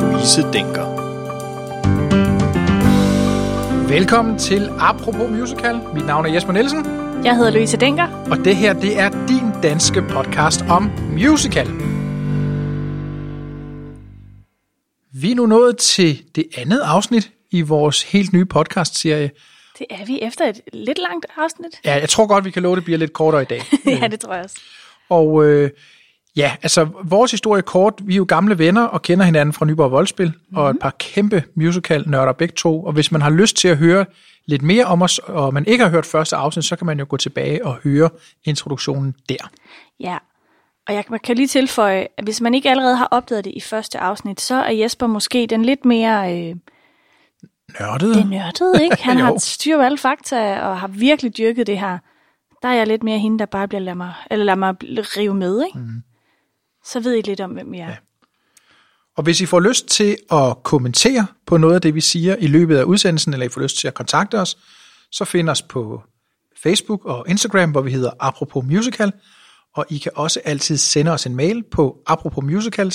[0.00, 0.86] Louise Denker.
[3.88, 5.80] Velkommen til Apropos Musical.
[5.94, 6.84] Mit navn er Jesper Nielsen,
[7.24, 8.06] Jeg hedder Louise Denker.
[8.30, 11.66] og det her det er din danske podcast om musical.
[15.12, 19.30] Vi er nu nået til det andet afsnit i vores helt nye podcast-serie.
[19.78, 21.80] Det er vi efter et lidt langt afsnit.
[21.84, 23.62] Ja, jeg tror godt, vi kan love, det bliver lidt kortere i dag.
[24.02, 24.60] ja, det tror jeg også.
[25.08, 25.70] Og øh,
[26.36, 29.90] ja, altså vores historie kort, vi er jo gamle venner og kender hinanden fra Nyborg
[29.90, 30.56] Voldspil, mm-hmm.
[30.56, 32.84] og et par kæmpe musical-nørder begge to.
[32.84, 34.06] Og hvis man har lyst til at høre
[34.46, 37.06] lidt mere om os, og man ikke har hørt første afsnit, så kan man jo
[37.08, 38.10] gå tilbage og høre
[38.44, 39.50] introduktionen der.
[40.00, 40.18] Ja,
[40.88, 43.60] og jeg man kan lige tilføje, at hvis man ikke allerede har opdaget det i
[43.60, 46.56] første afsnit, så er Jesper måske den lidt mere øh,
[47.80, 48.14] Nørdet?
[48.14, 49.02] det nørdede, ikke?
[49.08, 51.98] Han har styr på alle fakta og har virkelig dyrket det her.
[52.62, 54.74] Der er jeg lidt mere hende, der bare bliver lade mig, eller lader mig
[55.16, 55.78] rive med, ikke?
[55.78, 56.02] Mm.
[56.92, 57.88] Så ved I lidt om, hvem jeg er.
[57.88, 57.96] Ja.
[59.16, 62.46] Og hvis I får lyst til at kommentere på noget af det, vi siger i
[62.46, 64.58] løbet af udsendelsen, eller I får lyst til at kontakte os,
[65.10, 66.02] så find os på
[66.62, 69.12] Facebook og Instagram, hvor vi hedder Apropos Musical,
[69.74, 72.92] og I kan også altid sende os en mail på aproposmusical.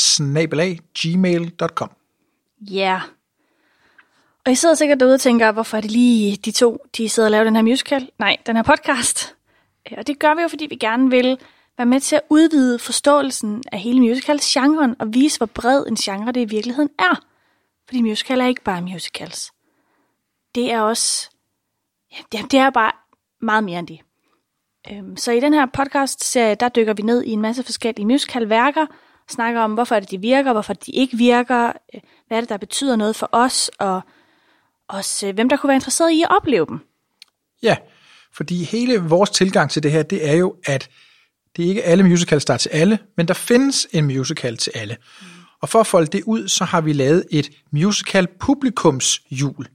[2.62, 3.02] Ja.
[4.46, 7.28] Og I sidder sikkert derude og tænker, hvorfor er det lige de to, de sidder
[7.28, 8.10] og laver den her musical?
[8.20, 9.36] Nej, den her podcast.
[9.92, 11.38] Øh, Og det gør vi jo, fordi vi gerne vil
[11.78, 16.32] være med til at udvide forståelsen af hele musical-genren og vise, hvor bred en genre
[16.32, 17.22] det i virkeligheden er.
[17.88, 19.52] Fordi musical er ikke bare musicals.
[20.56, 21.30] Det er også...
[22.34, 22.92] Ja, det er- bare
[23.42, 24.00] meget mere end det.
[24.92, 28.86] Øhm, Så i den her podcast-serie, der dykker vi ned i en masse forskellige musical-værker,
[29.30, 32.50] snakker om, hvorfor er det, de virker, hvorfor de ikke virker, øh, hvad er det,
[32.50, 34.02] der betyder noget for os, og
[34.88, 36.80] også øh, hvem der kunne være interesseret i at opleve dem.
[37.64, 37.78] Ja,
[38.34, 40.90] fordi hele vores tilgang til det her, det er jo, at
[41.56, 44.72] det er ikke alle musicals, der er til alle, men der findes en musical til
[44.76, 44.98] alle.
[45.22, 45.28] Mm.
[45.62, 49.68] Og for at folde det ud, så har vi lavet et musical publikumsjul,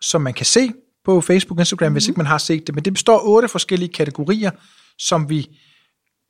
[0.00, 0.72] som man kan se
[1.04, 1.92] på Facebook og Instagram, mm.
[1.92, 2.74] hvis ikke man har set det.
[2.74, 4.50] Men det består af otte forskellige kategorier,
[4.98, 5.46] som vi,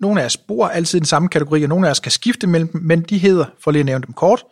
[0.00, 2.46] nogle af os bor altid i den samme kategori, og nogle af os kan skifte
[2.46, 4.44] mellem dem, men de hedder, for lige at nævne dem kort,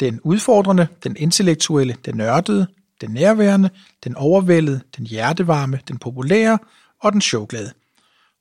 [0.00, 2.66] den udfordrende, den intellektuelle, den nørdede,
[3.00, 3.70] den nærværende,
[4.04, 6.58] den overvældede, den hjertevarme, den populære
[7.02, 7.72] og den showglade.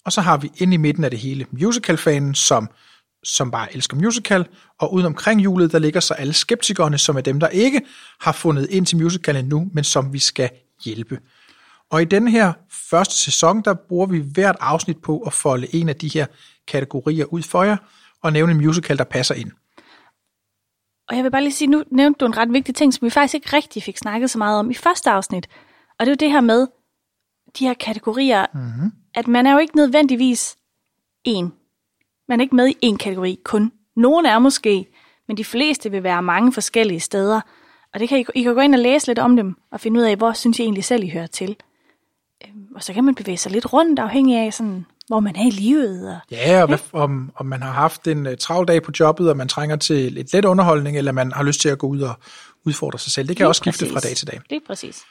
[0.06, 2.70] Og så har vi inde i midten af det hele musicalfanen, som,
[3.24, 4.48] som bare elsker musical,
[4.80, 7.82] og uden omkring julet, der ligger så alle skeptikerne, som er dem, der ikke
[8.20, 10.50] har fundet ind til musical endnu, men som vi skal
[10.86, 11.20] hjælpe.
[11.92, 12.54] Og i den her
[12.90, 16.26] første sæson, der bruger vi hvert afsnit på at folde en af de her
[16.68, 17.78] kategorier ud for jer,
[18.22, 19.52] og nævne en musical, der passer ind.
[21.10, 23.10] Og jeg vil bare lige sige, nu nævnte du en ret vigtig ting, som vi
[23.10, 25.48] faktisk ikke rigtig fik snakket så meget om i første afsnit.
[26.00, 26.68] Og det er jo det her med
[27.60, 28.92] de her kategorier, mm-hmm.
[29.16, 30.56] At man er jo ikke nødvendigvis
[31.24, 31.54] en.
[32.28, 33.72] Man er ikke med i en kategori kun.
[33.96, 34.88] Nogle er måske,
[35.28, 37.42] men de fleste vil være mange forskellige steder.
[37.94, 40.00] Og det kan I, I kan gå ind og læse lidt om dem, og finde
[40.00, 41.56] ud af, hvor synes I egentlig selv, I hører til.
[42.48, 45.48] Øhm, Og så kan man bevæge sig lidt rundt, afhængig af, sådan, hvor man er
[45.48, 46.10] i livet.
[46.10, 49.30] Og, Ja, og hvad, om, om man har haft en uh, travl dag på jobbet,
[49.30, 52.02] og man trænger til lidt let underholdning, eller man har lyst til at gå ud
[52.02, 52.14] og
[52.66, 53.28] udfordre sig selv.
[53.28, 53.94] Det kan Lige også skifte præcis.
[53.94, 54.42] fra dag til dag.
[54.50, 55.02] Lige præcis.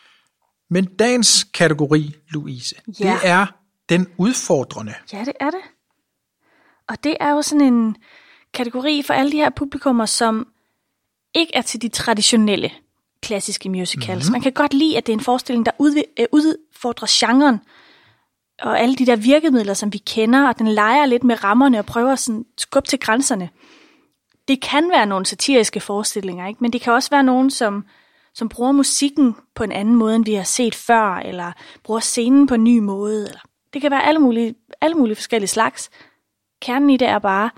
[0.70, 3.04] Men dagens kategori, Louise, Ja.
[3.22, 3.46] det er
[3.88, 4.94] den udfordrende.
[5.12, 5.60] Ja, det er det.
[6.88, 7.96] Og det er jo sådan en
[8.54, 10.46] kategori for alle de her publikummer, som
[11.34, 12.70] ikke er til de traditionelle
[13.22, 14.24] klassiske musicals.
[14.24, 14.32] Mm-hmm.
[14.32, 15.72] Man kan godt lide, at det er en forestilling, der
[16.18, 17.60] øh, udfordrer genren,
[18.62, 21.86] og alle de der virkemidler, som vi kender, og den leger lidt med rammerne og
[21.86, 23.48] prøver sådan at skubbe til grænserne.
[24.48, 26.58] Det kan være nogle satiriske forestillinger, ikke?
[26.60, 27.84] men det kan også være nogen, som,
[28.34, 31.52] som bruger musikken på en anden måde, end vi har set før, eller
[31.84, 33.26] bruger scenen på en ny måde.
[33.28, 33.40] Eller
[33.74, 35.90] det kan være alle mulige, alle mulige forskellige slags.
[36.62, 37.50] Kernen i det er bare,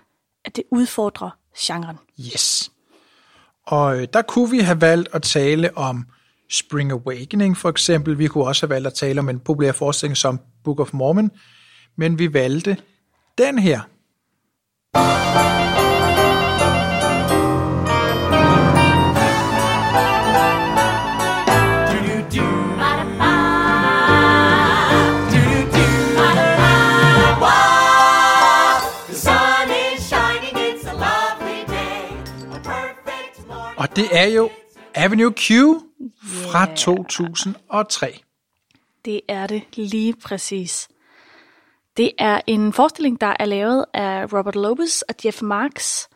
[0.44, 1.98] at det udfordrer genren.
[2.20, 2.70] Yes.
[3.66, 6.06] Og øh, der kunne vi have valgt at tale om
[6.50, 8.18] Spring Awakening for eksempel.
[8.18, 11.30] Vi kunne også have valgt at tale om en populær forestilling som Book of Mormon.
[11.96, 12.76] Men vi valgte
[13.38, 13.80] den her.
[33.86, 34.50] Det er jo
[34.94, 35.50] Avenue Q
[36.24, 38.20] fra 2003.
[39.04, 40.88] Det er det lige præcis.
[41.96, 46.08] Det er en forestilling, der er lavet af Robert Lopez og Jeff Marks.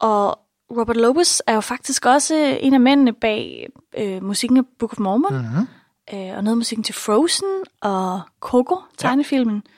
[0.00, 0.38] Og
[0.70, 3.68] Robert Lopez er jo faktisk også en af mændene bag
[3.98, 5.32] øh, musikken af Book of Mormon.
[5.32, 5.66] Mm-hmm.
[6.14, 9.62] Øh, og noget af musikken til Frozen og Coco, tegnefilmen.
[9.66, 9.70] Ja.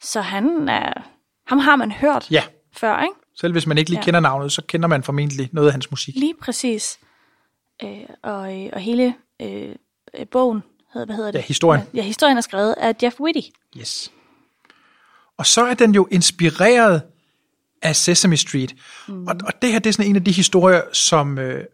[0.00, 0.92] Så han er,
[1.46, 2.42] ham har man hørt Ja,
[2.72, 3.14] før, ikke?
[3.40, 4.04] Selv hvis man ikke lige Ja.
[4.04, 6.14] kender navnet, så kender man formentlig noget af hans musik.
[6.16, 6.98] Lige præcis.
[7.84, 8.40] Øh, og,
[8.72, 9.74] og hele øh,
[10.18, 10.62] øh, bogen,
[10.94, 11.38] hedder, hvad hedder det?
[11.38, 11.82] Ja, historien.
[11.94, 13.48] Ja, historien er skrevet af Jeff Whitty.
[13.78, 14.12] Yes.
[15.38, 17.02] Og så er den jo inspireret
[17.82, 18.74] af Sesame Street.
[19.08, 19.26] Mm.
[19.26, 21.64] Og, og det her det er sådan en af de historier, som, øh,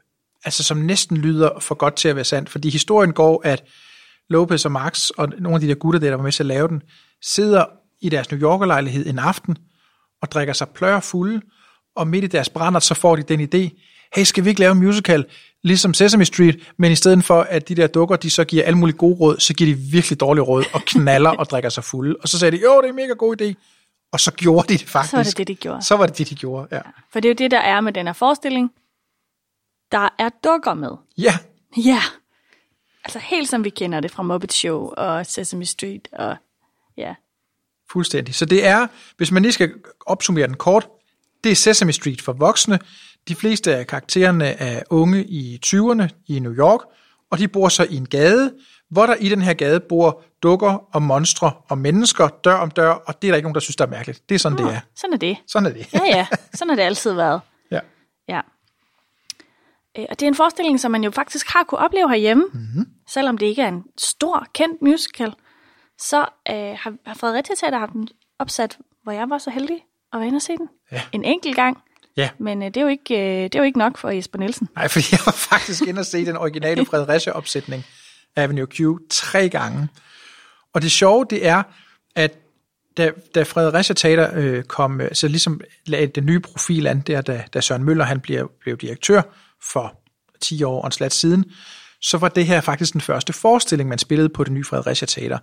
[0.45, 2.49] altså, som næsten lyder for godt til at være sandt.
[2.51, 3.65] Fordi historien går, at
[4.29, 6.69] Lopez og Max og nogle af de der gutter, der var med til at lave
[6.69, 6.83] den,
[7.23, 7.65] sidder
[8.01, 9.57] i deres New Yorker-lejlighed en aften
[10.23, 11.41] og drikker sig plør fulde,
[11.97, 13.81] og midt i deres brændert, så får de den idé,
[14.17, 15.25] hey, skal vi ikke lave en musical,
[15.63, 18.79] ligesom Sesame Street, men i stedet for, at de der dukker, de så giver alle
[18.79, 22.17] mulige gode råd, så giver de virkelig dårlige råd, og knaller og drikker sig fulde.
[22.23, 23.55] Og så sagde de, jo, det er en mega god idé.
[24.13, 25.11] Og så gjorde de det faktisk.
[25.11, 25.83] Så var det det, de gjorde.
[25.85, 26.81] Så var det det, de gjorde, ja.
[27.13, 28.71] For det er jo det, der er med den her forestilling.
[29.93, 30.91] Der er dukker med.
[31.19, 31.39] Ja,
[31.77, 32.01] Ja.
[33.05, 36.09] Altså helt som vi kender det fra Muppet Show og Sesame Street.
[36.13, 36.37] Og
[36.97, 37.15] ja,
[37.93, 38.35] fuldstændig.
[38.35, 39.73] Så det er, hvis man lige skal
[40.07, 40.89] opsummere den kort,
[41.45, 42.79] det er Sesame Street for voksne.
[43.29, 46.81] De fleste af karaktererne er unge i 20'erne i New York,
[47.31, 48.53] og de bor så i en gade,
[48.91, 52.91] hvor der i den her gade bor dukker og monstre og mennesker dør om dør,
[52.91, 54.29] og det er der ikke nogen, der synes, der er mærkeligt.
[54.29, 54.81] Det er sådan, det er.
[54.97, 55.37] sådan er det.
[55.47, 55.93] Sådan er det.
[55.93, 56.27] Ja, ja.
[56.55, 57.41] Sådan har det altid været.
[57.71, 57.81] ja.
[58.29, 58.41] Ja.
[59.99, 62.87] Øh, Og det er en forestilling, som man jo faktisk har kunne opleve herhjemme, mm-hmm.
[63.09, 65.33] selvom det ikke er en stor, kendt musical.
[66.01, 68.09] Så øh, har, har Fredericia Teater haft den
[68.39, 69.77] opsat, hvor jeg var så heldig
[70.13, 70.69] at være inde og se den.
[70.93, 71.03] Ja.
[71.13, 71.79] En enkelt gang.
[72.17, 72.31] Ja.
[72.39, 74.69] Men øh, det, er jo ikke, øh, det er jo ikke nok for Jesper Nielsen.
[74.77, 77.85] Nej, fordi jeg var faktisk inde og se den originale Fredericia-opsætning
[78.37, 78.81] af Avenue Q
[79.11, 79.89] tre gange.
[80.75, 81.63] Og det sjove, det er,
[82.17, 82.39] at
[82.97, 87.21] da, da Fredericia Teater øh, kom, øh, så ligesom lagde den nye profil an, der,
[87.21, 89.23] da, da Søren Møller han blev, blev direktør
[89.63, 89.95] for
[90.41, 91.45] 10 år og en slat siden,
[92.01, 95.39] så var det her faktisk den første forestilling, man spillede på det nye Fredericia Teater.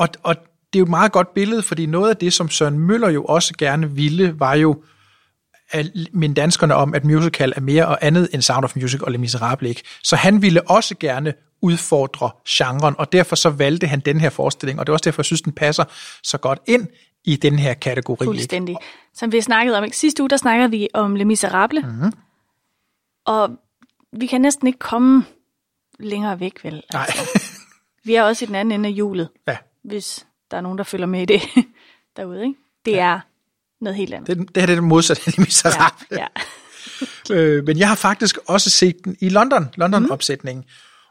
[0.00, 2.78] Og, og det er jo et meget godt billede, fordi noget af det, som Søren
[2.78, 4.82] Møller jo også gerne ville, var jo
[5.70, 9.10] at minde danskerne om, at musical er mere og andet end Sound of Music og
[9.10, 9.82] Les Miserables ikke.
[10.02, 14.80] Så han ville også gerne udfordre genren, og derfor så valgte han den her forestilling,
[14.80, 15.84] og det er også derfor, jeg synes, den passer
[16.22, 16.86] så godt ind
[17.24, 18.14] i den her kategori.
[18.14, 18.24] ikke?
[18.24, 18.76] Fuldstændig.
[19.14, 19.96] Som vi snakkede om, ikke?
[19.96, 21.84] sidste uge, der snakkede vi om Les Miserables.
[21.84, 22.12] Mm-hmm.
[23.26, 23.50] Og
[24.12, 25.24] vi kan næsten ikke komme
[25.98, 26.82] længere væk, vel?
[26.92, 27.06] Nej,
[28.04, 30.84] Vi er også i den anden ende af hjulet, ja, hvis der er nogen, der
[30.84, 31.42] følger med i det
[32.16, 32.42] derude.
[32.42, 32.54] Ikke?
[32.84, 32.98] Det ja.
[32.98, 33.20] er
[33.80, 34.26] noget helt andet.
[34.26, 36.10] det, det her det er det modsatte af Les Miserables.
[36.10, 36.26] ja, ja.
[37.30, 40.64] Øh, men jeg har faktisk også set den i London, London-opsætningen.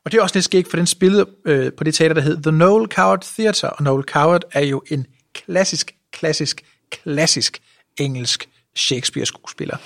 [0.05, 2.43] Og det er også lidt skægt, for den spillede øh, på det teater, der hed
[2.43, 3.69] The Noel Coward Theatre.
[3.69, 7.61] Og Noel Coward er jo en klassisk, klassisk, klassisk
[7.97, 9.77] engelsk Shakespeare-skuespiller.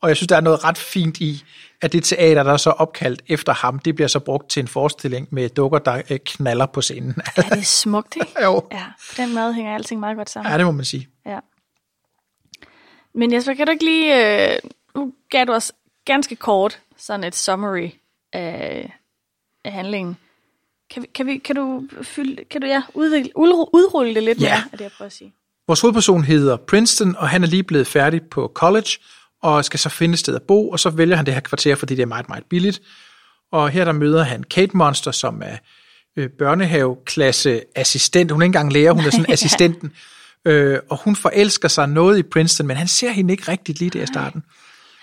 [0.00, 1.44] Og jeg synes, der er noget ret fint i,
[1.82, 4.68] at det teater, der er så opkaldt efter ham, det bliver så brugt til en
[4.68, 7.14] forestilling med dukker, der øh, knaller på scenen.
[7.36, 8.32] ja, det er smukt, ikke?
[8.44, 10.52] jo, Ja, på den måde hænger alting meget godt sammen.
[10.52, 11.08] ja, det må man sige.
[11.26, 11.38] Ja.
[13.14, 14.36] Men Jesper, kan du ikke lige...
[14.54, 14.58] Øh,
[14.94, 15.72] nu gav du os
[16.04, 17.88] ganske kort sådan et summary
[18.32, 18.92] af,
[19.64, 20.16] af handlingen.
[20.90, 24.40] Kan, vi, kan, vi, kan du, fylde, kan du ja, udvikle, udru- udrulle det lidt
[24.42, 24.48] Ja.
[24.56, 25.32] mere, af det jeg prøver at sige?
[25.66, 28.88] Vores hovedperson hedder Princeton, og han er lige blevet færdig på college,
[29.46, 31.74] og skal så finde et sted at bo, og så vælger han det her kvarter,
[31.74, 32.82] fordi det er meget, meget billigt.
[33.52, 35.56] Og her der møder han Kate Monster, som er
[36.16, 38.30] øh, børnehaveklasse assistent.
[38.30, 39.92] Hun er ikke engang lærer, hun er sådan assistenten.
[40.44, 43.90] Øh, og hun forelsker sig noget i Princeton, men han ser hende ikke rigtigt lige
[43.90, 44.42] der i starten.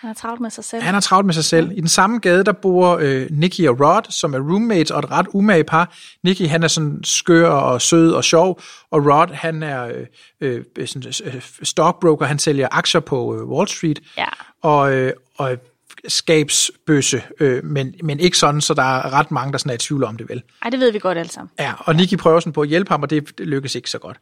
[0.04, 0.84] Han er travlt med sig selv.
[0.84, 1.72] Han har travlt med sig selv.
[1.72, 5.12] I den samme gade, der bor øh, Nicky og Rod, som er roommates og et
[5.12, 5.96] ret umage par.
[6.24, 10.06] Nicky, han er sådan skør og sød og sjov, og Rod, han er
[10.42, 14.00] øh, øh, sådan, øh, stockbroker, han sælger aktier på øh, Wall Street.
[14.18, 14.26] Ja.
[14.62, 15.58] Og, øh, og
[16.08, 19.78] skabsbøsse, øh, men, men ikke sådan, så der er ret mange, der sådan er i
[19.78, 20.44] tvivl om det vel.
[20.64, 21.50] Ej, det ved vi godt alle sammen.
[21.60, 24.00] Ja, og Nicky prøver sådan på at hjælpe ham, og det, det lykkes ikke så
[24.00, 24.18] godt.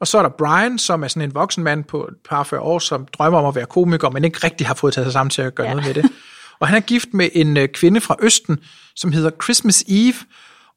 [0.00, 2.60] Og så er der Brian, som er sådan en voksen mand på et par 40
[2.60, 5.30] år, som drømmer om at være komiker, men ikke rigtig har fået taget sig sammen
[5.30, 5.74] til at gøre Ja.
[5.74, 6.10] noget med det.
[6.60, 8.58] Og han er gift med en øh, kvinde fra Østen,
[8.96, 10.14] som hedder Christmas Eve,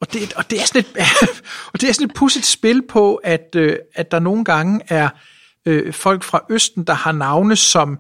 [0.01, 0.87] og det, og det er sådan et,
[1.73, 5.09] og det er sådan et pudsigt spil på, at, øh, at der nogle gange er
[5.65, 7.99] øh, folk fra Østen, der har navne, som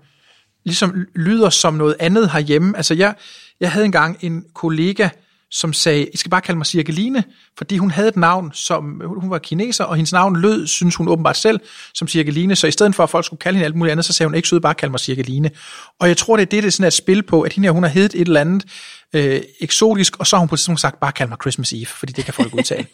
[0.65, 2.77] ligesom lyder som noget andet herhjemme.
[2.77, 3.15] Altså jeg,
[3.59, 5.09] jeg havde engang en kollega,
[5.51, 7.23] som sagde, I skal bare kalde mig Cirkeline,
[7.57, 11.07] fordi hun havde et navn, som hun var kineser, og hendes navn lød, synes hun
[11.07, 11.59] åbenbart selv,
[11.93, 14.13] som Cirkeline, så i stedet for, at folk skulle kalde hende alt muligt andet, så
[14.13, 15.51] sagde hun ikke søde, bare kalde mig Cirkeline.
[15.99, 17.71] Og jeg tror, det er det, det er sådan et spil på, at hende her,
[17.71, 18.65] hun har heddet et eller andet
[19.13, 21.85] øh, eksotisk, og så har hun på et tidspunkt sagt, bare kald mig Christmas Eve,
[21.85, 22.87] fordi det kan folk udtale.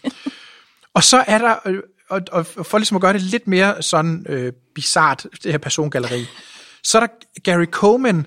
[0.96, 4.26] og så er der, øh, og, og for ligesom at gøre det lidt mere sådan
[4.30, 6.26] øh, bizart, det her persongalleri,
[6.84, 8.26] så er der Gary Coleman,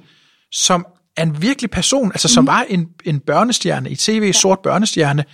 [0.53, 0.87] som
[1.21, 4.33] er en virkelig person, altså som var en, en børnestjerne i tv, ja.
[4.33, 5.25] sort børnestjerne,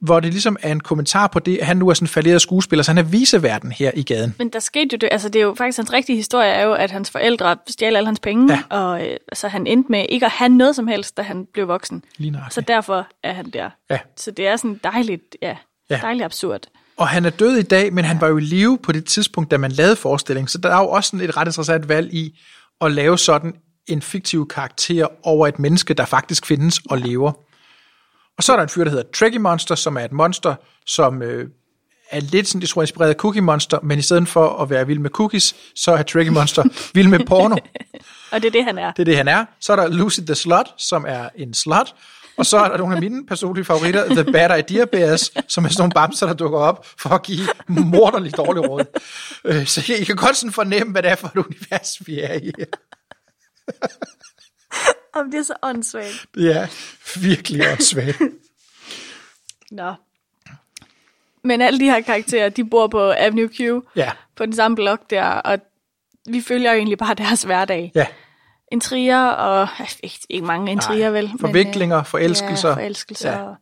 [0.00, 2.42] hvor det ligesom er en kommentar på det, at han nu er sådan en falderet
[2.42, 4.34] skuespiller, så han er viseverden her i gaden.
[4.38, 6.72] Men der skete jo det, altså det er jo faktisk hans rigtige historie, er jo,
[6.72, 8.76] at hans forældre stjal alle hans penge, Ja.
[8.76, 11.68] og øh, så han endte med ikke at have noget som helst, da han blev
[11.68, 12.04] voksen.
[12.50, 13.70] Så derfor er han der.
[13.90, 13.98] Ja.
[14.16, 15.56] Så det er sådan dejligt, Ja.
[15.90, 15.98] ja.
[16.02, 16.60] dejligt absurd.
[16.96, 19.50] Og han er død i dag, men han var jo i live på det tidspunkt,
[19.50, 22.38] da man lavede forestillingen, så der er jo også sådan et ret interessant valg i
[22.80, 23.54] at lave sådan
[23.88, 27.32] en fiktiv karakter over et menneske, der faktisk findes og lever.
[28.38, 30.54] Og så er der en fyr, der hedder Trekkie Monster, som er et monster,
[30.86, 31.48] som øh,
[32.10, 34.70] er lidt sådan, det tror jeg, inspireret af Cookie Monster, men i stedet for at
[34.70, 36.64] være vild med cookies, så er Trekkie Monster
[36.94, 37.56] vild med porno.
[38.32, 38.92] Og det er det, han er.
[38.92, 39.44] Det er det, han er.
[39.60, 41.94] Så er der Lucy the Slut, som er en slut.
[42.38, 45.68] Og så er der nogle af mine personlige favoritter, The Bad Idea Bears, som er
[45.68, 48.84] sådan nogle bamser, der dukker op for at give morderligt dårlig råd.
[49.44, 52.34] Øh, Så I kan godt sådan fornemme, hvad det er for et univers, vi er
[52.34, 52.52] i.
[55.14, 56.26] Om det er så åndssvagt.
[56.34, 56.66] Det er
[57.20, 58.20] virkelig åndssvagt.
[59.70, 59.94] Nå.
[61.44, 63.60] Men alle de her karakterer, de bor på Avenue Q,
[63.96, 65.58] Ja, på den samme blok der, og
[66.28, 67.92] vi følger jo egentlig bare deres hverdag.
[67.94, 68.06] ja.
[68.72, 69.68] Intriger og...
[69.78, 71.28] ja, Ikke, ikke mange intriger, Nej, vel?
[71.30, 72.68] men, forviklinger, øh, forelskelser.
[72.68, 73.30] Ja, forelskelser.
[73.32, 73.48] Ja.
[73.48, 73.54] Ja.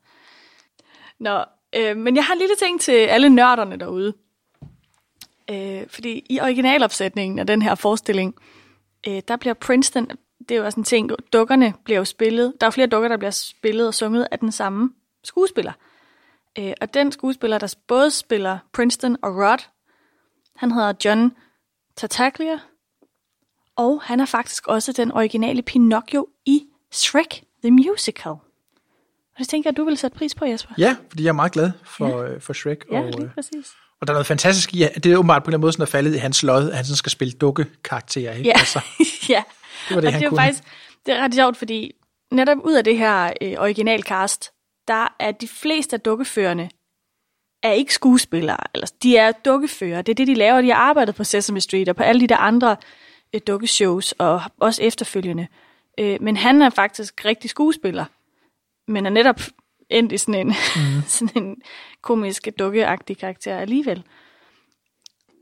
[1.20, 1.44] Nå,
[1.76, 4.14] øh, men jeg har en lille ting til alle nørderne derude.
[5.50, 8.34] Øh, fordi i originalopsætningen af den her forestilling,
[9.08, 10.10] øh, der bliver Princeton...
[10.38, 12.52] Det er jo også en ting, dukkerne bliver jo spillet...
[12.60, 14.90] Der er jo flere dukker, der bliver spillet og sunget af den samme
[15.24, 15.72] skuespiller.
[16.58, 19.68] Øh, og den skuespiller, der både spiller Princeton og Rod,
[20.56, 21.36] han hedder John
[21.96, 22.58] Tartaglia,
[23.76, 28.30] og han er faktisk også den originale Pinocchio i Shrek the Musical.
[28.30, 30.74] Og det tænker jeg, du vil sætte pris på, Jesper.
[30.78, 32.38] ja, fordi jeg er meget glad for, ja.
[32.38, 32.84] for Shrek.
[32.90, 33.72] Ja, og, lige øh, præcis.
[34.00, 35.72] Og der er noget fantastisk i, at det er åbenbart på en eller anden måde
[35.72, 38.32] sådan er faldet i hans lod, at han sådan skal spille dukke-karakterer.
[38.32, 38.48] Ikke?
[38.48, 38.80] Ja, Altså,
[39.34, 39.42] ja.
[39.88, 40.38] det var det, og han det er kunne.
[40.38, 40.64] faktisk
[41.06, 41.94] det er ret sjovt, fordi
[42.32, 44.50] netop ud af det her øh, originalcast,
[44.88, 46.70] der er de fleste af dukkeførerne
[47.62, 50.02] er ikke skuespillere, eller de er dukkefører.
[50.02, 50.60] Det er det, de laver.
[50.60, 52.76] De har arbejdet på Sesame Street og på alle de der andre
[53.34, 55.46] øh, dukkeshows, og også efterfølgende.
[56.00, 58.04] Øh, men han er faktisk rigtig skuespiller,
[58.88, 59.40] men er netop
[59.90, 61.02] endt i sådan en, mm.
[61.18, 61.56] sådan en
[62.02, 64.02] komisk, dukkeagtig karakter alligevel.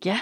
[0.05, 0.21] Ja,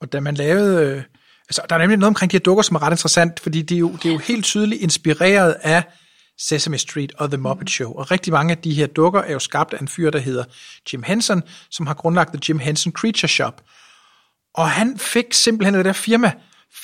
[0.00, 0.96] Og da man lavede...
[0.96, 1.02] Øh,
[1.48, 3.74] altså, der er nemlig noget omkring de her dukker, som er ret interessant, fordi det
[3.74, 5.82] er jo, det er jo helt tydeligt inspireret af
[6.38, 7.92] Sesame Street og The Muppet Show.
[7.92, 10.44] Og rigtig mange af de her dukker er jo skabt af en fyr, der hedder
[10.92, 13.62] Jim Henson, som har grundlagt The Jim Henson Creature Shop.
[14.54, 16.32] Og han fik simpelthen, det der firma,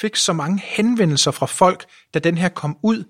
[0.00, 1.84] fik så mange henvendelser fra folk,
[2.14, 3.04] da den her kom ud,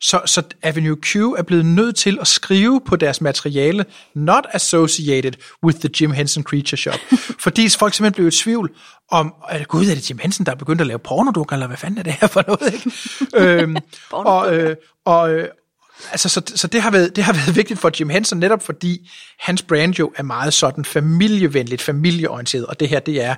[0.00, 5.32] så, så Avenue Q er blevet nødt til at skrive på deres materiale, not associated
[5.64, 6.98] with the Jim Henson Creature Shop.
[7.44, 8.70] fordi folk simpelthen blev i tvivl
[9.10, 11.76] om, at gud, er det Jim Henson, der er begyndt at lave pornodukker, eller hvad
[11.76, 12.74] fanden er det her for noget?
[12.74, 12.90] Ikke?
[13.62, 13.76] øhm,
[14.10, 15.48] og, øh, og, øh,
[16.12, 19.10] Altså, så, så det, har været, det har været vigtigt for Jim Henson, netop fordi
[19.38, 23.34] hans brand jo er meget sådan familievenligt, familieorienteret, og det her, det er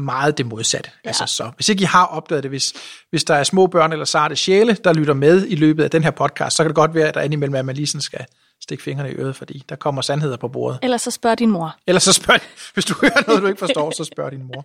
[0.00, 0.90] meget det modsatte.
[1.04, 1.08] Ja.
[1.08, 2.72] Altså, så hvis ikke I har opdaget det, hvis,
[3.10, 6.04] hvis der er små børn eller sarte sjæle, der lytter med i løbet af den
[6.04, 8.24] her podcast, så kan det godt være, at der indimellem, at man lige sådan skal
[8.62, 10.78] stikke fingrene i øret, fordi der kommer sandheder på bordet.
[10.82, 11.76] ellers så spørg din mor.
[11.86, 12.40] Ellers så spørg,
[12.74, 14.64] hvis du hører noget, du ikke forstår, så spørg din mor.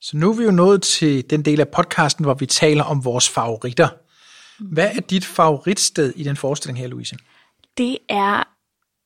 [0.00, 3.04] Så nu er vi jo nået til den del af podcasten, hvor vi taler om
[3.04, 3.88] vores favoritter.
[4.60, 7.16] Hvad er dit favoritsted i den forestilling her, Louise?
[7.78, 8.42] Det er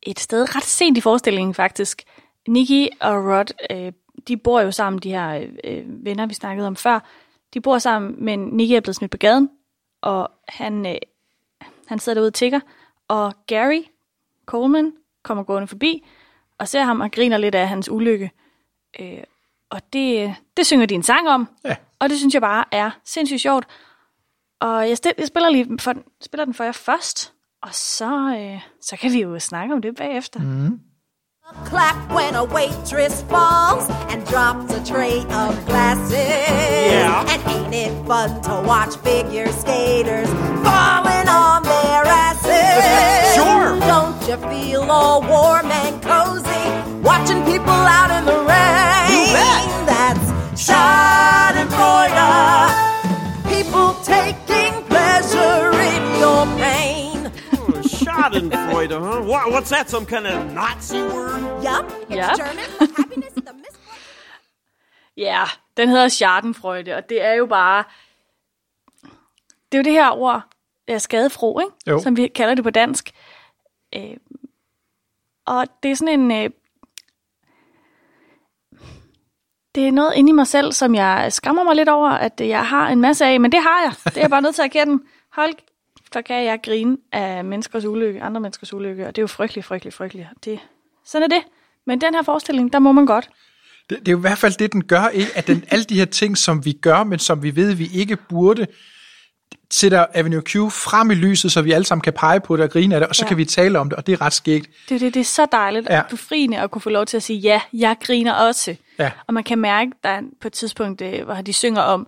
[0.03, 2.03] et sted ret sent i forestillingen faktisk.
[2.49, 3.93] Nikki og Rod, øh,
[4.29, 7.09] de bor jo sammen, de her øh, venner, vi snakkede om før.
[7.55, 9.51] De bor sammen, men Nikki er blevet smidt på gaden,
[10.03, 10.97] og han, øh,
[11.87, 12.61] han sidder derude og tigger.
[13.09, 13.83] Og Gary
[14.47, 16.05] Coleman kommer gående forbi,
[16.59, 18.31] og ser ham og griner lidt af hans ulykke.
[19.01, 19.23] Øh,
[19.75, 21.77] og det, det synger de en sang om, Ja.
[22.01, 23.67] og det synes jeg bare er sindssygt sjovt.
[24.61, 28.61] Og jeg, stil, jeg spiller, lige for, spiller den for jer først, og så, øh,
[28.83, 30.41] så kan vi jo snakke om det bagefter.
[30.41, 30.81] Mm.
[31.67, 36.13] Clap when a waitress falls and drops a tray of glasses.
[36.13, 37.33] Yeah.
[37.33, 40.31] And ain't it fun to watch figure skaters
[40.69, 42.83] falling on their asses?
[43.37, 43.69] Sure.
[43.93, 46.65] Don't you feel all warm and cozy
[47.09, 48.44] watching people out in the
[50.67, 52.29] Schadenfreude.
[53.53, 57.19] People taking pleasure in your pain.
[57.83, 59.21] Schadenfreude, huh?
[59.31, 59.91] What, what's that?
[59.91, 61.43] Some kind of Nazi word?
[61.63, 62.37] Yup, it's Yep.
[62.37, 63.55] German for happiness in the
[65.17, 65.45] Ja,
[65.77, 67.85] den hedder Schadenfreude, og det er jo bare...
[69.73, 70.43] Det er jo det her ord,
[70.89, 71.73] er skadefro, ikke?
[71.87, 72.01] Jo.
[72.01, 73.11] som vi kalder det på dansk.
[73.95, 74.17] Øh,
[75.47, 76.45] og det er sådan en...
[76.45, 76.51] Øh,
[79.75, 82.67] det er noget inde i mig selv, som jeg skammer mig lidt over, at jeg
[82.67, 83.93] har en masse af, men det har jeg.
[84.05, 85.03] Det er jeg bare nødt til at erkende.
[85.33, 85.55] Hold,
[86.13, 89.67] så kan jeg grine af menneskers ulykke, andre menneskers ulykke, og det er jo frygteligt,
[89.67, 90.29] frygteligt, frygteligt.
[90.45, 90.59] Det,
[91.07, 91.43] sådan er det.
[91.87, 93.29] Men den her forestilling, der må man godt.
[93.91, 95.31] Det, det er jo i hvert fald det, den gør, ikke?
[95.35, 98.17] at den, alle de her ting, som vi gør, men som vi ved, vi ikke
[98.17, 98.67] burde,
[99.71, 102.71] sætter Avenue Q frem i lyset, så vi alle sammen kan pege på det og
[102.71, 103.29] grine af det, og så Ja.
[103.29, 104.71] kan vi tale om det, og det er ret skægt.
[104.89, 106.01] Det er, det, det er så dejligt Ja.
[106.01, 108.77] og befriende at kunne få lov til at sige, ja, jeg griner også.
[108.99, 109.11] Ja.
[109.27, 112.07] Og man kan mærke, der er på et tidspunkt, øh, hvor de synger om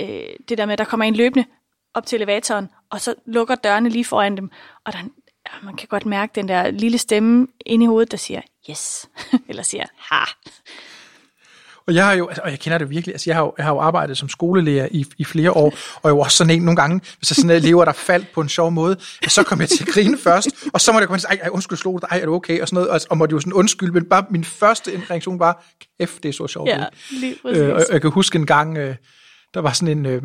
[0.00, 1.44] øh, det der med, at der kommer en løbende
[1.94, 4.50] op til elevatoren, og så lukker dørene lige foran dem,
[4.84, 8.16] og der, ja, man kan godt mærke den der lille stemme inde i hovedet, der
[8.16, 9.08] siger, yes,
[9.48, 10.24] eller siger, ha.
[11.88, 13.66] Og jeg har jo, altså, og jeg kender det virkelig, altså jeg har jo, jeg
[13.66, 16.62] har jo arbejdet som skolelærer i, i flere år, og jeg var også sådan en
[16.62, 19.42] nogle gange, hvis der sådan en elever, der faldt på en sjov måde, ja, så
[19.42, 21.48] kom jeg til at grine først, og så måtte jeg komme til at sige, ej,
[21.48, 23.52] undskyld, slog dig, ej, er du okay, og sådan noget, og, og måtte jo sådan
[23.52, 25.64] undskylde, men bare min første reaktion var,
[26.00, 26.68] kæft, det er så sjovt.
[26.68, 27.58] Ja, ud." lige præcis.
[27.58, 28.94] Øh, og jeg kan huske en gang, øh,
[29.54, 30.22] der var sådan en øh,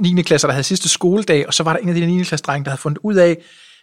[0.00, 0.22] 9.
[0.22, 2.22] klasse, der havde sidste skoledag, og så var der en af de der 9.
[2.22, 3.36] klasse drenge, der havde fundet ud af,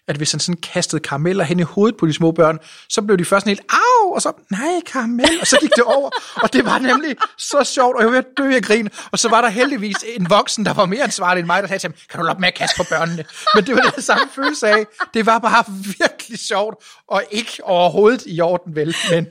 [0.08, 2.60] at hvis han sådan kastede karameller hen i hovedet på de små børn,
[2.90, 6.10] så blev de først helt, au, og så, nej, karamel, og så gik det over,
[6.36, 9.20] og det var nemlig så sjovt, og jeg var ved at dø af grin, og
[9.20, 11.88] så var der heldigvis en voksen, der var mere ansvarlig end mig, der sagde til
[11.88, 13.26] ham, kan du lade med at kaste på børnene?
[13.56, 15.64] Men det var den samme følelse af, det var bare
[16.00, 16.76] virkelig sjovt,
[17.08, 19.28] og ikke overhovedet i orden, vel, men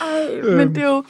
[0.00, 1.04] Ej, men det er jo...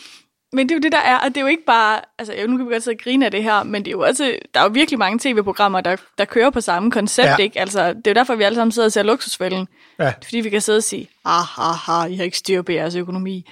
[0.53, 2.57] Men det er jo det, der er, og det er jo ikke bare, altså nu
[2.57, 4.61] kan vi godt sidde og grine af det her, men det er jo også, der
[4.61, 7.37] er jo virkelig mange tv-programmer, der, der kører på samme koncept, ja.
[7.37, 7.61] Ikke?
[7.61, 9.69] Altså, det er jo derfor, vi alle sammen sidder og ser luksusfælden.
[9.99, 12.73] ja, Fordi vi kan sidde og sige, ah, ha, ha, I har ikke styr på
[12.73, 13.51] jeres økonomi.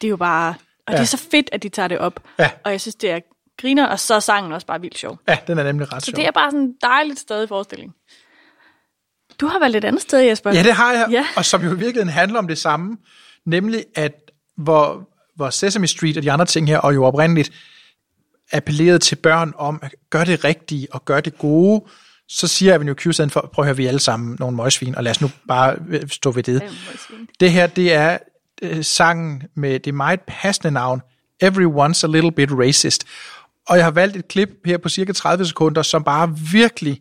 [0.00, 0.54] Det er jo bare,
[0.86, 0.92] og ja.
[0.92, 2.20] det er så fedt, at de tager det op.
[2.38, 2.50] Ja.
[2.64, 3.20] Og jeg synes, det er
[3.60, 5.18] griner, og så er sangen også bare vildt sjov.
[5.28, 6.16] ja, den er nemlig ret Så sjov.
[6.16, 7.92] det er bare sådan et dejligt sted i forestilling.
[9.40, 10.52] Du har valgt et andet sted, Jesper.
[10.52, 11.26] Ja, det har jeg, ja.
[11.36, 12.96] og som jo i virkeligheden handler om det samme,
[13.46, 14.12] nemlig at
[14.56, 15.08] hvor,
[15.40, 17.52] hvor Sesame Street og de andre ting her, og jo oprindeligt
[18.52, 21.84] appellerede til børn om at gøre det rigtige og gøre det gode,
[22.28, 25.04] så siger Avenue Q sådan for, prøv at høre, vi alle sammen nogle møgsvin, og
[25.04, 26.62] lad os nu bare øh, stå ved det.
[27.40, 28.18] Det her, det er
[28.62, 31.02] øh, sangen med det meget passende navn,
[31.44, 33.04] Everyone's a Little Bit Racist.
[33.68, 37.00] Og jeg har valgt et klip her på cirka 30 sekunder, som bare virkelig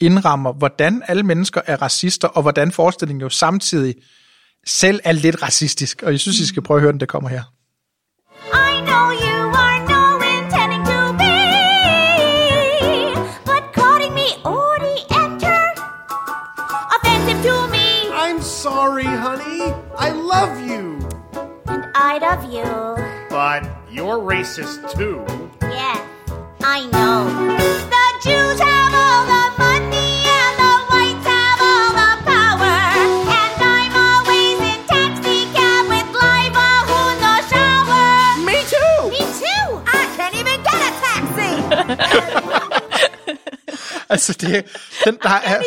[0.00, 3.94] indrammer, hvordan alle mennesker er racister, og hvordan forestillingen jo samtidig
[4.66, 6.02] selv er lidt racistisk.
[6.02, 7.42] Og jeg synes, I skal prøve at høre den, der kommer her.
[24.10, 25.24] You're racist too.
[25.62, 26.02] Yes,
[26.64, 27.30] I know.
[27.94, 32.74] The Jews have all the money and the whites have all the power,
[33.38, 36.58] and I'm always in taxi cab with live
[36.90, 38.42] who no shower.
[38.48, 38.98] Me too.
[39.14, 39.66] Me too.
[39.86, 42.34] I can't even get a taxi.
[44.10, 44.64] Altså, det,
[45.04, 45.62] den, der er,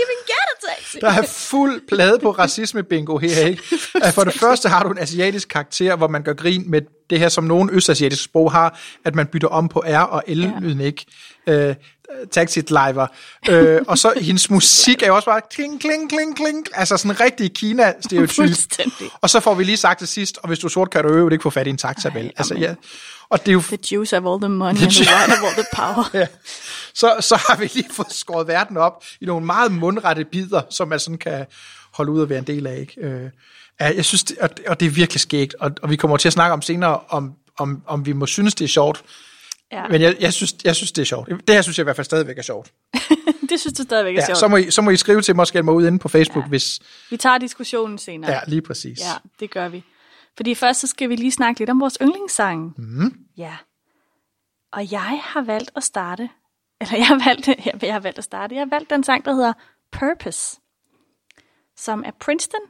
[1.01, 3.63] der er fuld plade på racisme bingo her, ikke?
[4.15, 7.29] For det første har du en asiatisk karakter, hvor man gør grin med det her,
[7.29, 11.05] som nogle østasiatiske sprog har, at man bytter om på R og L-lyden, ikke?
[11.47, 11.75] Øh,
[12.31, 13.07] taxi driver.
[13.49, 16.67] Øh, og så hendes musik er jo også bare kling, kling, kling, kling.
[16.73, 18.37] Altså sådan en rigtig Kina-stereotyp.
[19.21, 21.09] Og så får vi lige sagt til sidst, og hvis du er sort, kan du
[21.09, 22.31] øve ikke få fat i en taxa, vel?
[22.37, 22.75] Altså, ja.
[23.29, 25.53] Og det er jo The Jews have all the money, and the white have all
[25.55, 26.09] the power.
[26.21, 26.27] ja.
[26.93, 30.87] så, så har vi lige fået skåret verden op i nogle meget mundrette bidder, som
[30.87, 31.45] man sådan kan
[31.93, 32.79] holde ud og være en del af.
[32.79, 33.01] Ikke?
[33.01, 33.29] Øh,
[33.79, 36.33] jeg synes, det, og, og det er virkelig skægt, og, og vi kommer til at
[36.33, 39.03] snakke om senere, om, om, om vi må synes, det er sjovt.
[39.71, 39.87] Ja.
[39.87, 41.29] Men jeg, jeg, synes, jeg synes, det er sjovt.
[41.29, 42.71] Det her synes jeg i hvert fald stadigvæk er sjovt.
[43.49, 44.37] det synes du stadigvæk er Ja, sjovt.
[44.37, 46.07] så, må I, så må I skrive til mig og skælde mig ud inde på
[46.07, 46.49] Facebook, ja.
[46.49, 46.79] hvis...
[47.09, 48.31] Vi tager diskussionen senere.
[48.31, 48.99] Ja, lige præcis.
[48.99, 49.83] Ja, det gør vi.
[50.37, 52.73] Fordi først så skal vi lige snakke lidt om vores yndlingssang.
[52.77, 53.25] Mm.
[53.37, 53.57] Ja.
[54.71, 56.29] Og jeg har valgt at starte,
[56.81, 59.25] eller jeg har valgt, ja, jeg har valgt at starte, jeg har valgt den sang,
[59.25, 59.53] der hedder
[59.91, 60.59] Purpose,
[61.75, 62.61] som er Princeton,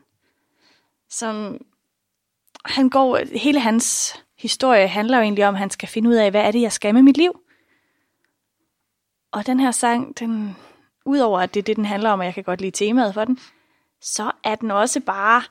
[1.10, 1.62] som
[2.65, 6.32] han går, hele hans historie handler jo egentlig om, at han skal finde ud af,
[6.32, 7.39] hvad er det, jeg skal med mit liv.
[9.32, 10.56] Og den her sang, den,
[11.06, 13.26] udover at det er det, den handler om, og jeg kan godt lide temaet for
[13.26, 13.39] den,
[14.02, 15.43] så er den også bare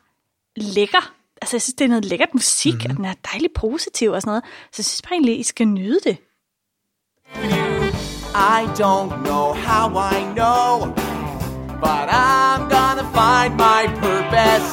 [0.56, 1.14] lækker.
[1.42, 2.90] Altså, jeg synes, det er noget lækkert musik, mm-hmm.
[2.90, 4.44] og den er dejligt positiv og sådan noget.
[4.44, 6.16] Så jeg synes bare egentlig, I skal nyde det.
[8.56, 9.84] I don't know how
[10.16, 10.70] I know,
[11.84, 14.66] but I'm gonna find my purpose.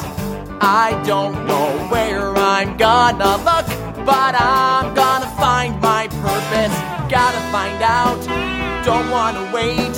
[0.60, 3.68] I don't know where I'm gonna look,
[4.10, 6.76] but I'm gonna find my purpose.
[7.16, 8.20] Gotta find out,
[8.88, 9.94] don't wanna wait.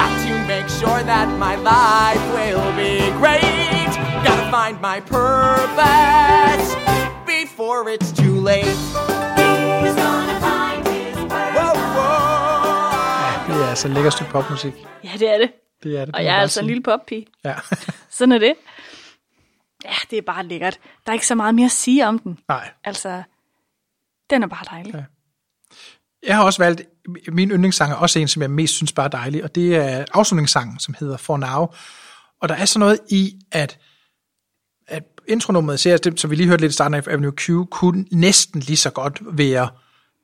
[0.00, 3.55] Got to make sure that my life will be great.
[4.50, 6.68] Find my purpose
[7.26, 8.76] before it's too late.
[9.82, 11.56] He's gonna find his purpose.
[11.56, 13.54] Whoa, whoa.
[13.54, 14.72] Det er altså lækker stykke popmusik.
[15.04, 15.52] Ja, det er det.
[15.82, 16.14] Det er det.
[16.14, 16.68] Og jeg er altså en sige.
[16.68, 17.26] lille poppige.
[17.44, 17.54] Ja.
[18.18, 18.54] Sådan er det.
[19.84, 20.78] Ja, det er bare lækkert.
[21.06, 22.38] Der er ikke så meget mere at sige om den.
[22.48, 22.70] Nej.
[22.84, 23.22] Altså,
[24.30, 24.94] den er bare dejlig.
[24.94, 25.02] Ja.
[26.26, 26.82] Jeg har også valgt,
[27.28, 30.04] min yndlingssang er også en, som jeg mest synes bare er dejlig, og det er
[30.14, 31.66] afslutningssangen, som hedder For Now.
[32.42, 33.78] Og der er så noget i, at
[35.28, 38.60] intronummeret, ser, det, som vi lige hørte lidt i starten af Avenue Q, kunne næsten
[38.60, 39.68] lige så godt være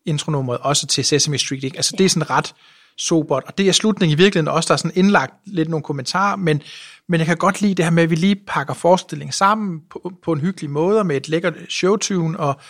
[0.06, 1.64] intronummeret også til Sesame Street.
[1.64, 1.76] Ikke?
[1.76, 2.54] Altså det er sådan ret
[2.96, 6.36] sobert, og det er slutningen i virkeligheden også, der er sådan indlagt lidt nogle kommentarer,
[6.36, 6.62] men,
[7.08, 10.12] men jeg kan godt lide det her med, at vi lige pakker forestillingen sammen på,
[10.24, 12.60] på en hyggelig måde, og med et lækkert showtune, og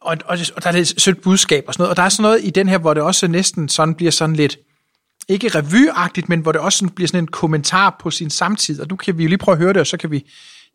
[0.00, 2.22] og, og, og der er lidt sødt budskab og sådan noget, og der er sådan
[2.22, 4.58] noget i den her, hvor det også næsten sådan bliver sådan lidt,
[5.28, 8.86] ikke revyagtigt, men hvor det også sådan bliver sådan en kommentar på sin samtid, og
[8.90, 10.24] nu kan vi jo lige prøve at høre det, og så kan vi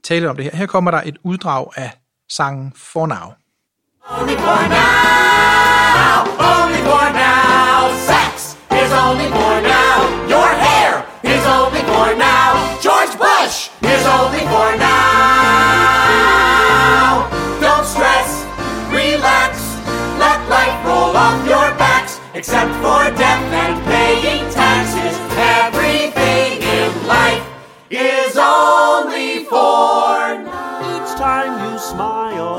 [0.03, 0.55] tale om det her.
[0.55, 1.91] Her kommer der et uddrag af
[2.29, 3.33] sangen For Now.
[4.19, 6.17] Only for now,
[6.53, 7.79] only for now.
[8.11, 8.33] Sex
[8.81, 9.97] is only for now.
[10.33, 10.91] Your hair
[11.33, 12.51] is only for now.
[12.85, 13.57] George Bush
[13.93, 16.09] is only for now.
[17.65, 18.29] Don't stress,
[18.99, 19.51] relax,
[20.23, 22.13] let life roll off your backs.
[22.33, 25.15] Except for death and paying taxes,
[25.61, 27.45] everything in life
[27.91, 30.91] is only for now.
[30.91, 32.49] Each time you smile.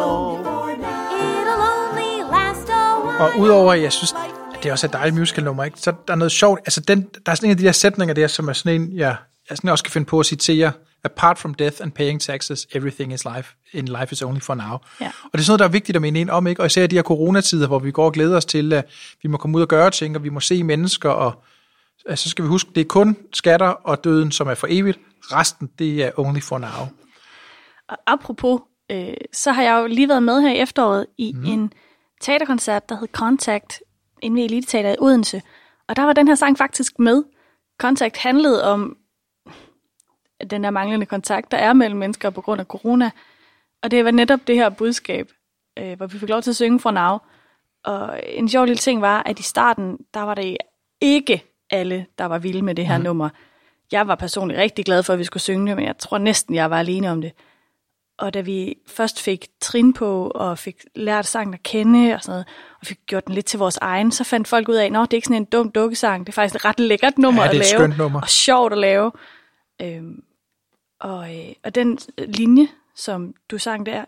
[1.25, 3.19] It'll only last a while.
[3.21, 4.15] Og udover, at jeg synes,
[4.55, 5.81] at det også er et dejligt musical-nummer, ikke?
[5.81, 6.61] så der er noget sjovt.
[6.61, 8.97] Altså, den, der er sådan en af de der sætninger der, som er sådan en,
[8.97, 9.17] jeg,
[9.51, 10.73] jeg sådan også kan finde på at citere.
[11.05, 14.77] Apart from death and paying taxes, everything is life, in life is only for now.
[15.01, 15.07] Ja.
[15.25, 16.63] Og det er sådan noget, der er vigtigt at mene ind om, ikke?
[16.63, 18.87] Og især i de her coronatider, hvor vi går og glæder os til, at
[19.23, 21.43] vi må komme ud og gøre ting, og vi må se mennesker, og
[22.07, 24.99] altså, så skal vi huske, det er kun skatter og døden, som er for evigt.
[25.23, 26.89] Resten, det er only for now.
[27.89, 31.45] Og apropos, øh, så har jeg jo lige været med her i efteråret i mm.
[31.45, 31.73] en
[32.21, 33.83] teaterkoncert, der hed Contact,
[34.23, 35.43] inde ved Elite Teater i Odense.
[35.89, 37.25] Og der var den her sang faktisk med.
[37.81, 38.97] Contact handlede om
[40.51, 43.11] den der manglende kontakt, der er mellem mennesker på grund af corona.
[43.83, 45.33] Og det var netop det her budskab,
[45.79, 47.19] øh, hvor vi fik lov til at synge fra Now.
[47.85, 50.57] Og en sjov lille ting var, at i starten, der var det
[51.01, 53.05] ikke alle, der var vilde med det her mm.
[53.05, 53.29] nummer.
[53.93, 56.55] Jeg var personligt rigtig glad for, at vi skulle synge det, men jeg tror næsten,
[56.55, 57.33] jeg var alene om det.
[58.19, 62.33] Og da vi først fik trin på, og fik lært sangen at kende, og, sådan
[62.33, 62.47] noget,
[62.81, 64.99] og fik gjort den lidt til vores egen, så fandt folk ud af, at det
[64.99, 67.57] er ikke sådan en dum dukkesang, det er faktisk et ret lækkert nummer Ja, det
[67.57, 68.21] er at et lave, skønt nummer.
[68.21, 69.13] og sjovt at lave.
[69.83, 70.23] Øhm,
[71.01, 74.05] og, øh, og den linje, som du sang der,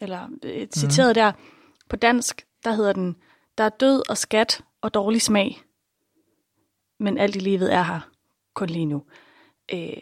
[0.00, 1.14] eller øh, citeret mm.
[1.14, 1.32] der,
[1.88, 3.16] på dansk, der hedder den,
[3.58, 5.60] der er død og skat og dårlig smag,
[7.00, 8.00] men alt i livet er her,
[8.58, 9.02] kun lige nu.
[9.72, 9.96] Øh,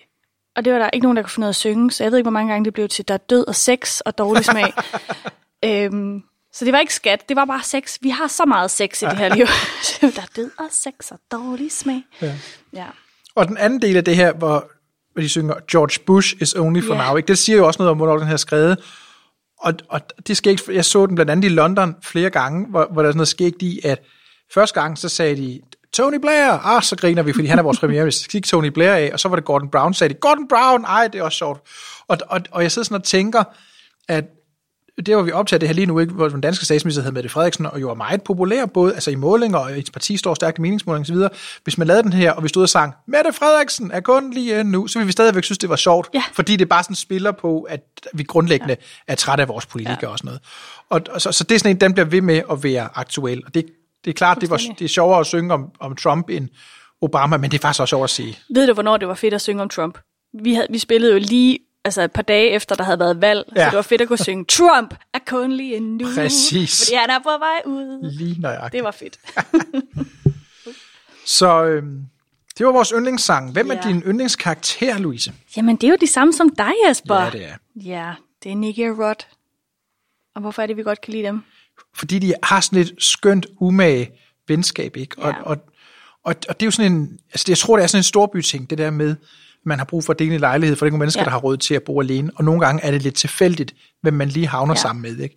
[0.57, 2.19] og det var der ikke nogen, der kunne finde noget at synge, så jeg ved
[2.19, 4.73] ikke, hvor mange gange det blev til, der er død og sex og dårlig smag.
[5.65, 7.99] øhm, så det var ikke skat, det var bare sex.
[8.01, 9.47] Vi har så meget sex i det her liv.
[10.17, 12.03] der er død og sex og dårlig smag.
[12.23, 12.35] Ja.
[12.73, 12.87] Ja.
[13.35, 14.71] Og den anden del af det her, hvor
[15.13, 17.07] hvor de synger, George Bush is only for Ja.
[17.07, 17.27] now, ikke?
[17.27, 18.79] det siger jo også noget om, hvornår den her er skrevet.
[19.59, 23.03] Og, og det skete, jeg så den blandt andet i London flere gange, hvor, hvor
[23.03, 24.03] der er sådan noget skægt i, at
[24.55, 25.61] første gang, så sagde de,
[25.97, 28.23] Tony Blair, ah, så griner vi, fordi han er vores premierminister.
[28.23, 30.85] Så gik Tony Blair af, og så var det Gordon Brown, sagde de, Gordon Brown,
[30.85, 31.61] ej, det er også sjovt.
[32.09, 33.45] Og, og, og jeg sidder sådan og tænker,
[34.09, 34.25] at
[35.07, 37.29] det hvor vi optager det her lige nu, ikke, hvor den danske statsminister hedder Mette
[37.29, 40.59] Frederiksen, og jo er meget populær, både altså i målinger, og hendes parti står stærkt
[40.59, 41.39] i meningsmålinger osv.
[41.65, 44.65] Hvis man lavede den her, og vi stod og sang, Mette Frederiksen er kun lige
[44.65, 46.23] nu, så ville vi stadigvæk synes, det var sjovt, Ja.
[46.33, 47.81] fordi det bare sådan spiller på, at
[48.15, 48.77] vi grundlæggende
[49.09, 49.13] ja.
[49.13, 50.09] er trætte af vores politikere ja.
[50.09, 50.41] og sådan noget.
[50.91, 53.43] Og, og så, så det er sådan en, den bliver ved med at være aktuel,
[53.47, 53.67] og det,
[54.05, 56.49] det er klart, det, var, det er sjovere at synge om, om Trump end
[57.01, 58.39] Obama, men det er faktisk også sjovt at sige.
[58.55, 59.99] Ved du, hvornår det var fedt at synge om Trump?
[60.43, 63.45] Vi, havde, vi spillede jo lige altså et par dage efter, der havde været valg,
[63.57, 63.65] ja.
[63.65, 66.07] Så det var fedt at kunne synge, Trump er kun lige nu.
[66.15, 66.85] Præcis.
[66.85, 68.11] Fordi han er på vej ud.
[68.11, 68.73] Lige nøjagtigt.
[68.73, 69.19] Det var fedt.
[71.27, 72.03] Så øhm,
[72.59, 73.53] det var vores yndlingssang.
[73.53, 73.77] Hvem ja.
[73.77, 75.33] er din yndlingskarakter, Louise?
[75.57, 77.15] Jamen, det er jo de samme som dig, Jesper.
[77.15, 77.57] Ja, det er.
[77.77, 79.27] Ja, det er Nicky og Rod.
[80.35, 81.43] Og hvorfor er det, vi godt kan lide dem?
[81.95, 84.11] Fordi de har sådan et skønt, umage
[84.49, 85.19] venskab, ikke?
[85.19, 85.43] Og, Ja.
[85.43, 85.57] og,
[86.25, 88.71] og, og det er jo sådan en, altså jeg tror, det er sådan en storbyting,
[88.71, 89.17] det der med,
[89.65, 91.25] man har brug for at dele en lejlighed, for det er nogle mennesker, Ja.
[91.25, 94.15] der har råd til at bo alene, og nogle gange er det lidt tilfældigt, hvem
[94.15, 94.81] man lige havner Ja.
[94.81, 95.19] sammen med.
[95.19, 95.37] Ikke?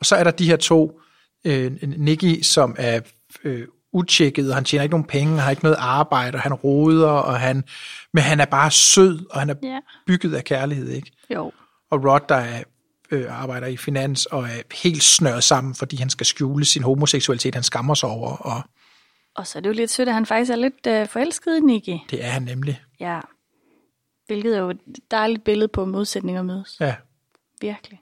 [0.00, 1.00] Og så er der de her to,
[1.44, 3.00] øh, Nicky, som er
[3.44, 6.54] øh, utjekket, og han tjener ikke nogen penge, han har ikke noget arbejde, og han
[6.54, 7.64] roder, og han,
[8.12, 9.78] men han er bare sød, og han er Ja.
[10.06, 10.88] bygget af kærlighed.
[10.90, 11.12] Ikke?
[11.34, 11.52] Jo.
[11.90, 12.62] Og Rod, der er,
[13.10, 17.54] øh, arbejder i finans, og er helt snøret sammen, fordi han skal skjule sin homoseksualitet,
[17.54, 18.62] han skammer sig over, og
[19.34, 21.60] Og så er det jo lidt sødt, at han faktisk er lidt øh, forelsket i
[21.60, 21.98] Nicky.
[22.10, 22.82] det er han nemlig.
[23.00, 23.20] Ja.
[24.26, 26.76] Hvilket er jo et dejligt billede på modsætninger mødes.
[26.80, 26.94] Ja.
[27.60, 28.00] Virkelig.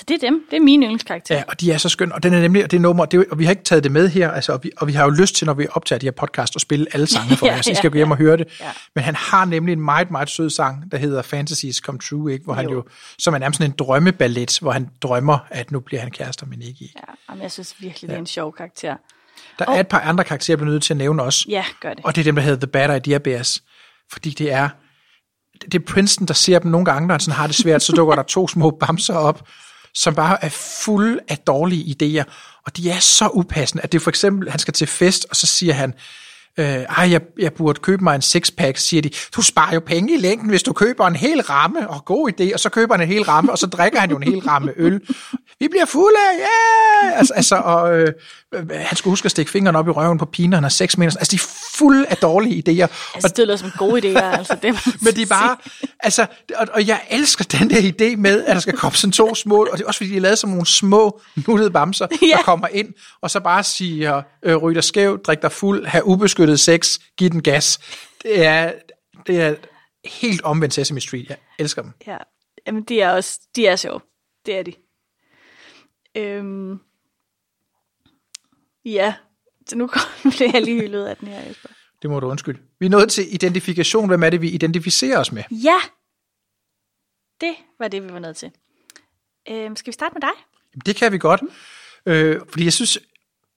[0.00, 0.44] Så det er dem.
[0.50, 1.38] Det er mine yndlingskarakterer.
[1.38, 3.24] Ja, og de er så skønne, og den er nemlig, og det nummer, det, jo-
[3.30, 5.10] og vi har ikke taget det med her, altså, og, vi, og vi har jo
[5.10, 7.56] lyst til, når vi optager de her podcast, at spille alle sangene for Ja, ja,
[7.56, 8.46] jer, så I ja, skal gå hjem og høre det.
[8.60, 8.70] Ja.
[8.94, 12.44] Men han har nemlig en meget, meget sød sang, der hedder Fantasies Come True, ikke?
[12.44, 12.84] hvor han jo,
[13.18, 16.56] som er nærmest sådan en drømmeballet, hvor han drømmer, at nu bliver han kærester med
[16.56, 16.82] Nicky.
[16.82, 18.96] Ja, jamen, jeg synes virkelig, det er en sjov karakter.
[19.58, 21.94] Der er et par andre karakterer, jeg bliver nødt til at nævne også, Ja, gør
[21.94, 22.04] det.
[22.04, 23.62] og det er dem, der hedder The Bad Idea Bears,
[24.12, 24.68] fordi det er,
[25.64, 27.92] det er Princeton, der ser dem nogle gange, når han sådan har det svært, så
[27.92, 29.48] dukker der to små bamser op,
[29.94, 30.48] som bare er
[30.84, 32.24] fuld af dårlige idéer,
[32.66, 35.36] og de er så upassende, at det er for eksempel, han skal til fest, og
[35.36, 35.94] så siger han,
[36.58, 40.14] øh, ej, jeg, jeg burde købe mig en sixpack, siger de, du sparer jo penge
[40.14, 43.02] i længden, hvis du køber en hel ramme, og god idé, og så køber han
[43.02, 45.00] en hel ramme, og så drikker han jo en hel ramme øl.
[45.60, 47.06] Vi bliver fulde, ja!
[47.06, 47.18] Yeah!
[47.18, 48.12] Altså, altså og øh,
[48.54, 50.98] øh, han skulle huske at stikke fingeren op i røven på pigen, han har seks
[50.98, 51.16] meter.
[51.18, 51.38] Altså, de
[51.80, 53.14] fulde af dårlige idéer.
[53.14, 55.56] Altså, det lyder som gode idéer, altså det Men de er bare,
[56.00, 59.34] altså, og, og jeg elsker den der idé med, at der skal komme sådan to
[59.34, 62.36] små, og det er også fordi, de er lavet som nogle små nuttede bamser, ja.
[62.36, 66.04] der kommer ind, og så bare siger, øh, ryg dig skæv, drik dig fuld, have
[66.04, 67.80] ubeskyttet sex, giv den gas.
[68.22, 68.72] Det er,
[69.26, 69.54] det er
[70.04, 71.28] helt omvendt Sesame Street.
[71.28, 71.92] Jeg elsker dem.
[72.06, 72.16] Ja,
[72.66, 74.00] jamen de er også, de er sjove.
[74.46, 74.72] Det er de.
[76.16, 76.78] Øhm,
[78.84, 79.14] ja,
[79.70, 79.90] så nu
[80.36, 81.68] blev jeg lige hyldet af den her, Jesper.
[82.02, 82.60] Det må du undskylde.
[82.80, 84.08] Vi er nået til identifikation.
[84.08, 85.42] Hvem er det, vi identificerer os med?
[85.50, 85.78] Ja,
[87.40, 88.50] det var det, vi var nødt til.
[89.48, 90.36] Øhm, skal vi starte med dig?
[90.74, 91.40] Jamen, det kan vi godt.
[92.06, 92.98] Øh, fordi jeg synes,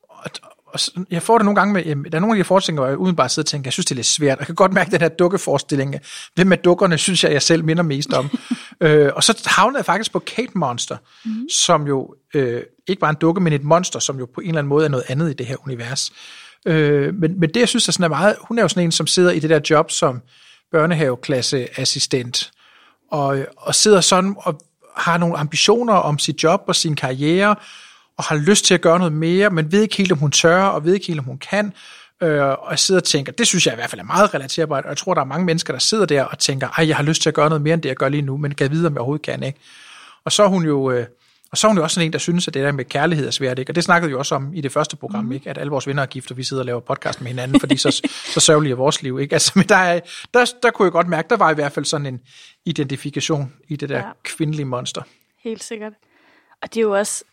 [0.10, 0.32] og,
[0.74, 0.80] og,
[1.12, 3.32] jeg får det nogle gange med, der er nogle af de forestillinger, hvor jeg udenbart
[3.32, 4.40] sidder og tænker, jeg synes, det er lidt svært.
[4.40, 5.96] Jeg kan godt mærke den her dukkeforestilling.
[6.38, 8.30] Det med dukkerne, synes jeg, jeg selv minder mest om.
[8.82, 11.50] øh, og så havnede jeg faktisk på Kate Monster, mm.
[11.50, 14.60] som jo øh, ikke var en dukke, men et monster, som jo på en eller
[14.60, 16.12] anden måde er noget andet i det her univers.
[16.66, 18.92] Øh, men, men det, jeg synes, er sådan er meget, hun er jo sådan en,
[18.92, 20.22] som sidder i det der job som
[20.72, 22.52] børnehaveklasseassistent,
[23.12, 24.62] og, og sidder sådan og
[24.98, 27.56] har nogle ambitioner om sit job og sin karriere,
[28.18, 30.64] og har lyst til at gøre noget mere, men ved ikke helt, om hun tør,
[30.64, 31.74] og ved ikke helt, om hun kan.
[32.24, 34.90] Øh, og sidder og tænker, det synes jeg i hvert fald er meget relaterbart, og
[34.90, 37.22] jeg tror, der er mange mennesker, der sidder der og tænker, ej, jeg har lyst
[37.22, 38.94] til at gøre noget mere, end det, jeg gør lige nu, men kan vide, om
[38.94, 39.60] jeg overhovedet kan, ikke?
[40.26, 40.92] Og så er hun jo...
[40.92, 41.06] Øh,
[41.52, 43.28] og så er hun jo også sådan en, der synes, at det der med kærlighed
[43.28, 43.72] er svært, ikke?
[43.72, 45.32] Og det snakkede vi jo også om i det første program, mm.
[45.32, 45.50] ikke?
[45.50, 47.78] At alle vores venner er gift, og vi sidder og laver podcast med hinanden, fordi
[47.78, 48.02] så,
[48.34, 49.34] så sørgeligt er vores liv, ikke?
[49.34, 50.00] Altså, men der, er,
[50.34, 52.20] der, der kunne jeg godt mærke, der var i hvert fald sådan en
[52.66, 54.04] identifikation i det der ja.
[54.24, 55.02] kvindelige monster.
[55.44, 55.94] Helt sikkert.
[56.62, 57.24] Og det er jo også...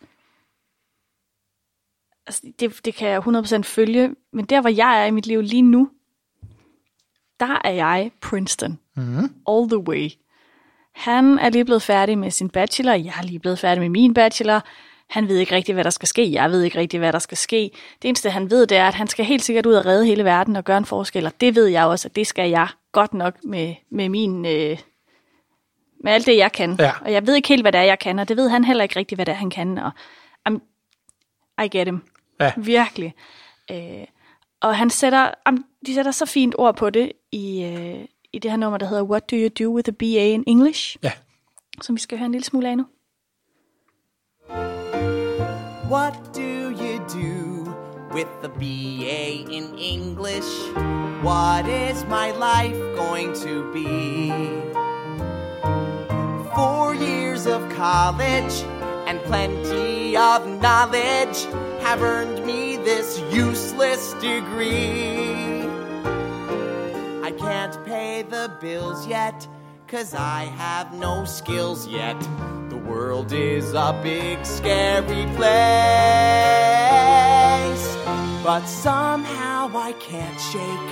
[2.26, 5.40] Altså, det, det kan jeg 100% følge, men der, hvor jeg er i mit liv
[5.40, 5.88] lige nu,
[7.40, 8.78] der er jeg Princeton.
[8.96, 9.34] Mm.
[9.48, 10.10] All the way.
[10.94, 14.14] Han er lige blevet færdig med sin bachelor, jeg er lige blevet færdig med min
[14.14, 14.60] bachelor.
[15.10, 16.32] Han ved ikke rigtigt, hvad der skal ske.
[16.32, 17.70] Jeg ved ikke rigtigt, hvad der skal ske.
[18.02, 20.24] Det eneste, han ved, det er, at han skal helt sikkert ud og redde hele
[20.24, 21.26] verden og gøre en forskel.
[21.26, 24.46] Og det ved jeg også, at det skal jeg godt nok med, med min...
[24.46, 24.78] Øh,
[26.04, 26.76] med alt det, jeg kan.
[26.78, 26.92] Ja.
[27.00, 28.82] Og jeg ved ikke helt, hvad det er, jeg kan, og det ved han heller
[28.82, 29.78] ikke rigtigt, hvad det er, han kan.
[29.78, 29.90] Og
[30.50, 30.62] um,
[31.64, 32.02] I get him.
[32.40, 32.52] Ja.
[32.56, 33.14] Virkelig.
[33.70, 34.04] Øh,
[34.60, 35.30] og han sætter,
[35.86, 39.02] de sætter så fint ord på det i, øh, i det her nummer, der hedder
[39.02, 40.96] What Do You Do With A BA in English?
[41.02, 41.12] Ja.
[41.80, 42.86] Som vi skal høre en lille smule af nu.
[45.90, 47.70] What do you do
[48.14, 50.48] with the BA in English?
[51.24, 54.30] What is my life going to be?
[56.54, 58.79] Four years of college
[59.10, 61.44] and plenty of knowledge
[61.82, 65.62] have earned me this useless degree.
[67.20, 69.48] I can't pay the bills yet,
[69.88, 72.20] cause I have no skills yet.
[72.68, 75.50] The world is a big, scary place.
[78.44, 80.90] But somehow I can't shake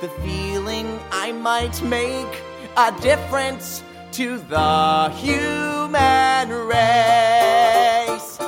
[0.00, 2.42] the feeling I might make
[2.76, 8.42] a difference to the human race.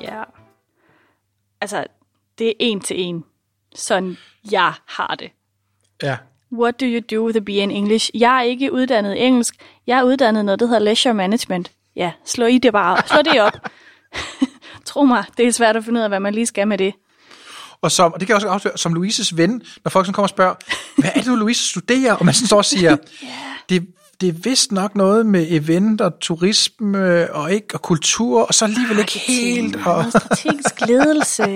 [0.00, 0.22] Ja.
[1.60, 1.84] Altså,
[2.38, 3.24] det er en til en.
[3.74, 4.16] Sådan
[4.50, 5.30] jeg har det.
[6.02, 6.16] Ja.
[6.52, 8.10] What do you do with a BA in English?
[8.14, 9.54] Jeg er ikke uddannet i engelsk.
[9.86, 11.72] Jeg er uddannet noget, der hedder leisure management.
[11.96, 13.02] Ja, slå i det bare.
[13.06, 13.58] Slå det op.
[14.86, 16.94] Tro mig, det er svært at finde ud af, hvad man lige skal med det.
[17.82, 20.24] Og, som, og det kan jeg også afsløre, som Louises ven, når folk sådan kommer
[20.26, 20.54] og spørger,
[21.00, 22.12] hvad er det, du, Louise studerer?
[22.12, 22.96] Og man sådan står og siger,
[23.68, 23.86] det,
[24.20, 28.64] det er vist nok noget med event og turisme og ikke og kultur, og så
[28.64, 29.76] alligevel ikke helt.
[29.86, 31.48] Og, strategisk ledelse og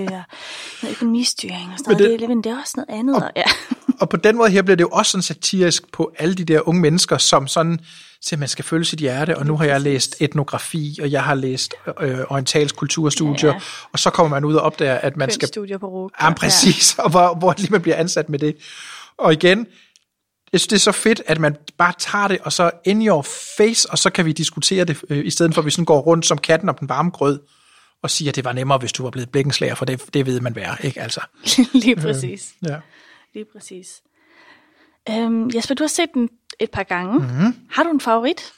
[0.81, 2.09] noget økonomistyring og sådan noget.
[2.11, 3.15] det- Det, men det er også noget andet.
[3.15, 3.43] Og, ja.
[3.99, 6.67] og på den måde her bliver det jo også sådan satirisk på alle de der
[6.67, 7.79] unge mennesker, som sådan
[8.23, 11.35] siger, man skal følge sit hjerte, og nu har jeg læst etnografi, og jeg har
[11.35, 13.59] læst øh, orientalsk kulturstudier, Ja.
[13.91, 16.11] og så kommer man ud og opdager, at man skal Studier på RUG.
[16.21, 18.55] Ja, præcis, og hvor, hvor lige man bliver ansat med det.
[19.17, 19.67] Og igen,
[20.51, 23.21] jeg synes, det er så fedt, at man bare tager det, og så in your
[23.57, 25.99] face, og så kan vi diskutere det, øh, i stedet for at vi sådan går
[25.99, 27.39] rundt som katten om den varme grød,
[28.03, 30.39] og siger, at det var nemmere, hvis du var blevet blikkenslager, for det, det ved
[30.39, 31.21] man være, ikke altså?
[31.73, 32.53] Lige præcis.
[32.67, 32.77] Ja.
[33.33, 34.01] Lige præcis.
[35.09, 37.19] Øhm, Jesper, du har set den et par gange.
[37.19, 37.27] Mhm.
[37.27, 37.55] Mm-hmm.
[37.71, 38.53] Har du en favorit?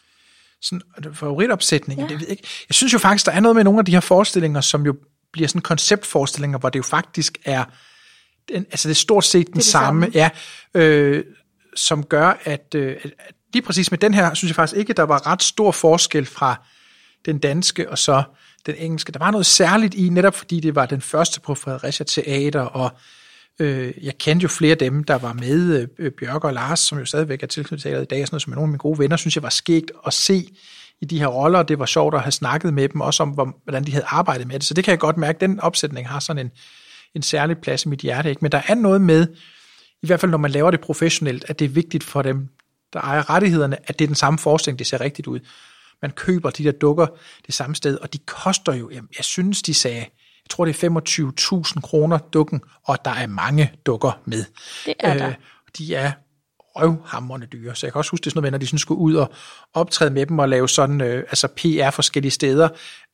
[0.61, 2.07] Sådan en favoritopsætning, ja.
[2.07, 2.47] det ved jeg ikke.
[2.69, 4.95] Jeg synes jo faktisk, der er noget med nogle af de her forestillinger, som jo
[5.33, 7.63] bliver sådan konceptforestillinger, hvor det jo faktisk er,
[8.49, 10.11] den, altså det er stort set den det samme, samme.
[10.13, 10.29] ja,
[10.81, 11.23] øh,
[11.75, 13.11] som gør, at, øh, at
[13.53, 16.25] lige præcis med den her, synes jeg faktisk ikke, at der var ret stor forskel
[16.25, 16.61] fra
[17.25, 18.23] den danske og så
[18.65, 19.11] den engelske.
[19.11, 22.91] Der var noget særligt i, netop fordi det var den første på Fredericia Teater, og
[23.59, 26.99] øh, jeg kendte jo flere af dem, der var med, øh, Bjørk og Lars, som
[26.99, 28.99] jo stadigvæk er tilknyttet i dag, og sådan noget, som er nogle af mine gode
[28.99, 30.47] venner, synes jeg var skægt at se
[31.01, 33.29] i de her roller, og det var sjovt at have snakket med dem, også om,
[33.63, 34.63] hvordan de havde arbejdet med det.
[34.63, 36.51] Så det kan jeg godt mærke, den opsætning har sådan en,
[37.15, 38.29] en særlig plads i mit hjerte.
[38.29, 38.39] Ikke?
[38.41, 39.27] Men der er noget med,
[40.03, 42.47] i hvert fald når man laver det professionelt, at det er vigtigt for dem,
[42.93, 45.39] der ejer rettighederne, at det er den samme forestilling, det ser rigtigt ud.
[46.01, 47.07] Man køber de der dukker
[47.45, 50.05] det samme sted, og de koster jo, jamen, jeg synes, de sagde,
[50.45, 50.89] jeg tror, det er
[51.75, 54.43] 25.000 kroner dukken, og der er mange dukker med.
[54.85, 55.33] Det er der.
[55.77, 56.11] de er
[56.75, 58.99] røvhamrende dyre, så jeg kan også huske, det er sådan noget, når de sådan skulle
[58.99, 59.31] ud og
[59.73, 62.69] optræde med dem og lave sådan, øh, altså PR forskellige steder,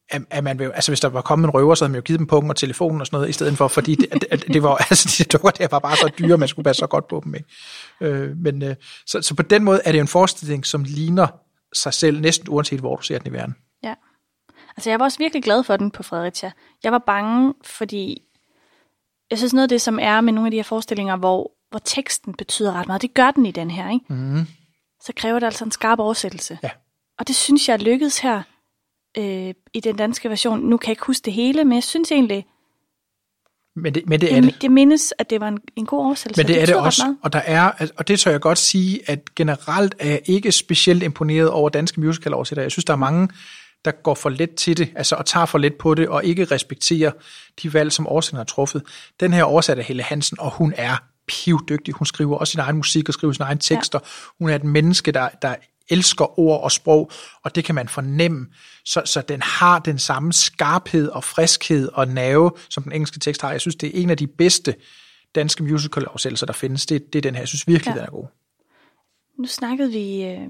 [0.09, 2.01] at, at man, vil- altså hvis der var kommet en røver, så havde man jo
[2.01, 4.63] givet dem pungen og telefonen og sådan noget, i stedet for, fordi det, at det
[4.63, 7.21] var, altså de dukker der var bare så dyre, man skulle passe så godt på
[7.25, 7.47] dem, ikke?
[8.01, 11.27] Øh, men, øh, så, så på den måde er det jo en forestilling, som ligner
[11.73, 13.55] sig selv, næsten uanset hvor du ser den i verden.
[13.83, 13.93] Ja.
[14.81, 16.51] Altså, jeg var også virkelig glad for den på Fredericia.
[16.83, 18.21] Jeg var bange, fordi
[19.29, 21.79] jeg synes noget af det, som er med nogle af de her forestillinger, hvor, hvor
[21.85, 24.05] teksten betyder ret meget, det gør den i den her, ikke?
[24.09, 24.45] Mm.
[25.01, 26.59] så kræver det altså en skarp oversættelse.
[26.63, 26.69] Ja.
[27.19, 28.41] Og det synes jeg lykkedes her
[29.17, 30.59] øh, i den danske version.
[30.59, 32.45] Nu kan jeg ikke huske det hele, men jeg synes egentlig,
[33.75, 34.61] Men det, men det er det, det.
[34.61, 36.39] det mindes, at det var en, en god oversættelse.
[36.39, 38.57] Men det er det betyder ret også, og der er, og det tør jeg godt
[38.57, 42.63] sige, at generelt er jeg ikke specielt imponeret over danske musical-oversættere.
[42.63, 43.29] Jeg synes, der er mange,
[43.85, 46.45] der går for let til det, altså og tager for let på det, og ikke
[46.45, 47.11] respekterer
[47.63, 48.83] de valg, som oversætteren har truffet.
[49.19, 51.93] Den her oversat er Helle Hansen, og hun er pivdygtig.
[51.93, 53.99] Hun skriver også sin egen musik og skriver sine egne tekster.
[54.03, 54.07] Ja.
[54.39, 55.55] Hun er et menneske, der, der
[55.89, 57.11] elsker ord og sprog,
[57.43, 58.47] og det kan man fornemme.
[58.85, 63.41] Så, så den har den samme skarphed og friskhed og nerve, som den engelske tekst
[63.41, 63.51] har.
[63.51, 64.75] Jeg synes, det er en af de bedste
[65.35, 66.85] danske musical-oversættelser, der findes.
[66.85, 67.41] Det, det er den her.
[67.41, 67.99] Jeg synes virkelig, Ja.
[67.99, 67.99] ja.
[67.99, 68.27] den er god.
[69.39, 70.49] Nu snakkede vi, øh,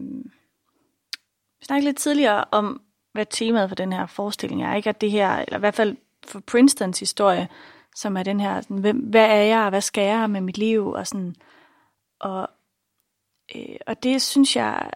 [1.59, 2.81] vi snakkede lidt tidligere om,
[3.13, 4.75] hvad temaet for den her forestilling er.
[4.75, 5.95] Ikke at det her, eller i hvert fald
[6.27, 7.47] for Princetons historie,
[7.95, 10.57] som er den her, sådan, hvem, hvad er jeg, og hvad skal jeg med mit
[10.57, 11.35] liv, og sådan,
[12.19, 12.49] og,
[13.55, 14.89] øh, og det synes jeg,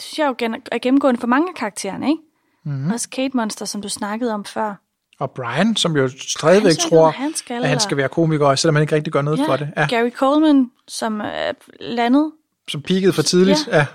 [0.00, 2.22] synes jeg jo gen- er gennemgående for mange af karaktererne, ikke?
[2.64, 2.74] Mhm.
[2.74, 2.90] Mm-hmm.
[2.92, 4.74] Også Kate Monster, som du snakkede om før.
[5.18, 8.74] Og Brian, som jo stadigvæk Han tror, han skal, at han skal være komiker, selvom
[8.74, 9.70] han ikke rigtig gør noget for det.
[9.76, 12.32] Ja, Gary Coleman, som er landet
[12.68, 13.68] som peakede for tidligt.
[13.68, 13.76] Ja.
[13.76, 13.86] Ja.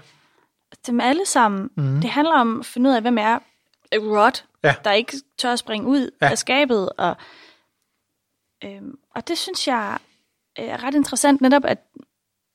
[0.87, 1.69] Dem alle sammen.
[1.77, 2.01] Mm.
[2.01, 3.39] Det handler om at finde ud af, hvem er
[3.93, 4.75] Rod, Ja.
[4.83, 6.29] der ikke tør at springe ud Ja.
[6.29, 6.89] af skabet.
[6.97, 7.15] Og,
[8.63, 9.97] øhm, og det synes jeg
[10.55, 11.77] er ret interessant, netop at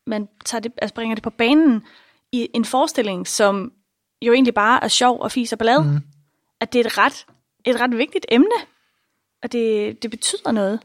[0.06, 1.84] man tager det, altså bringer det på banen
[2.32, 3.72] i en forestilling, som
[4.22, 5.82] jo egentlig bare er sjov og fis og ballade.
[5.82, 6.00] Mm.
[6.60, 7.26] At det er et ret,
[7.64, 8.56] et ret vigtigt emne,
[9.42, 10.80] og det, det betyder noget.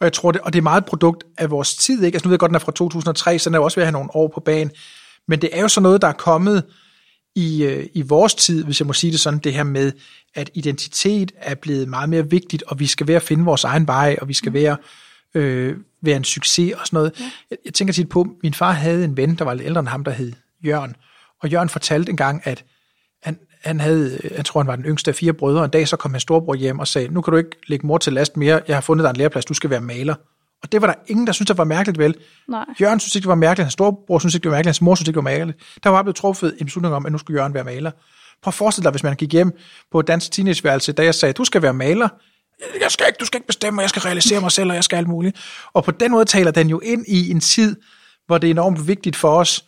[0.00, 2.16] Og jeg tror, det, og det er meget et produkt af vores tid, ikke?
[2.16, 3.82] Altså nu ved jeg godt, den er fra 2003, så den er jo også ved
[3.82, 4.70] at have nogle år på banen.
[5.28, 6.64] Men det er jo sådan noget, der er kommet
[7.34, 9.92] i, øh, i vores tid, hvis jeg må sige det sådan, det her med,
[10.34, 13.86] at identitet er blevet meget mere vigtigt, og vi skal være at finde vores egen
[13.86, 14.76] vej, og vi skal være,
[15.34, 17.12] øh, være en succes og sådan noget.
[17.20, 17.30] Ja.
[17.50, 19.88] Jeg, jeg tænker tit på, min far havde en ven, der var lidt ældre end
[19.88, 20.32] ham, der hed
[20.64, 20.96] Jørgen.
[21.42, 22.64] Og Jørgen fortalte engang, at
[23.22, 25.88] han, han havde, jeg tror han var den yngste af fire brødre, og en dag
[25.88, 28.36] så kom hans storebror hjem og sagde, nu kan du ikke lægge mor til last
[28.36, 30.14] mere, jeg har fundet dig en læreplads, du skal være maler.
[30.62, 32.14] Og det var der ingen, der syntes, det var mærkeligt, vel?
[32.48, 32.64] Nej.
[32.80, 34.94] Jørgen synes ikke, det var mærkeligt, hans storebror synes ikke, det var mærkeligt, hans mor
[34.94, 35.58] synes ikke, det var mærkeligt.
[35.84, 37.90] Der var bare blevet truffet en beslutning om, at nu skulle Jørgen være maler.
[38.42, 39.52] Prøv at forestille dig, hvis man gik hjem
[39.92, 42.08] på et dansk teenageværelse, da jeg sagde, du skal være maler.
[42.80, 44.96] Jeg skal ikke, du skal ikke bestemme, jeg skal realisere mig selv, og jeg skal
[44.96, 45.36] alt muligt.
[45.72, 47.76] Og på den måde taler den jo ind i en tid,
[48.26, 49.64] hvor det er enormt vigtigt for os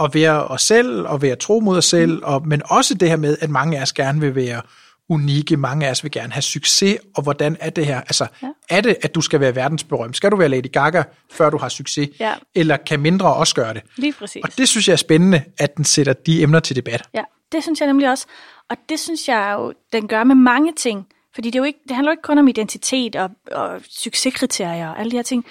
[0.00, 3.16] at være os selv, og være tro mod os selv, og, men også det her
[3.16, 4.62] med, at mange af os gerne vil være
[5.08, 5.56] unikke.
[5.56, 8.00] Mange af os vil gerne have succes, og hvordan er det her?
[8.00, 8.48] Altså, ja.
[8.70, 10.16] er det, at du skal være verdensberømt?
[10.16, 11.02] Skal du være Lady Gaga,
[11.32, 12.08] før du har succes?
[12.20, 12.34] Ja.
[12.54, 13.82] Eller kan mindre også gøre det?
[13.96, 14.42] Lige præcis.
[14.44, 17.02] Og det synes jeg er spændende, at den sætter de emner til debat.
[17.14, 18.26] Ja, det synes jeg nemlig også.
[18.70, 21.06] Og det synes jeg jo, den gør med mange ting.
[21.34, 24.88] Fordi det, er jo ikke, det handler jo ikke kun om identitet og, og succeskriterier
[24.88, 25.44] og alle de her ting.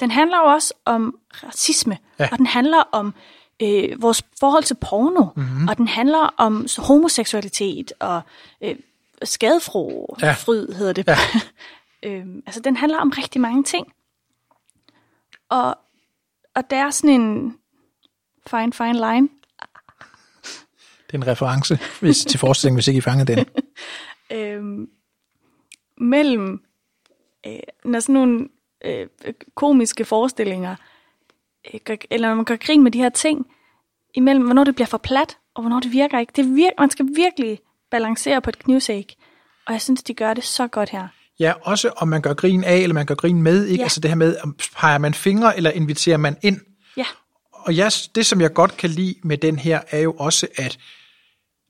[0.00, 2.28] Den handler jo også om racisme, Ja.
[2.32, 3.14] og den handler om
[3.62, 5.44] øh, vores forhold til porno, Mhm.
[5.46, 5.68] mm-hmm.
[5.68, 8.20] og den handler om homoseksualitet og
[8.64, 8.74] øh,
[9.22, 10.32] skadefro, Ja.
[10.32, 11.06] fryd hedder det.
[11.06, 11.16] Ja.
[12.10, 13.92] øhm, altså, den handler om rigtig mange ting.
[15.48, 15.78] Og,
[16.54, 17.58] og der er sådan en
[18.46, 19.28] fine, fine line,
[21.06, 23.46] Det er en reference hvis, til forestillingen, hvis ikke I fangede den.
[24.38, 24.88] øhm,
[25.98, 26.64] mellem,
[27.46, 28.48] øh, når sådan nogle
[28.84, 29.06] øh,
[29.54, 30.76] komiske forestillinger,
[31.74, 33.46] øh, gør, eller når man gør grin med de her ting,
[34.14, 36.32] imellem hvornår det bliver for plat, og hvornår det virker ikke.
[36.36, 37.60] Det virker, man skal virkelig
[37.90, 39.16] balancere på et knivsæg,
[39.66, 41.08] og jeg synes, de gør det så godt her.
[41.40, 43.66] Ja, også om man gør grin af, eller man gør grin med.
[43.66, 43.80] Ikke?
[43.80, 43.84] Ja.
[43.84, 46.60] Altså det her med, om peger man fingre, eller inviterer man ind?
[46.96, 47.04] Ja,
[47.52, 50.78] Og jeg, det, som jeg godt kan lide med den her, er jo også, at,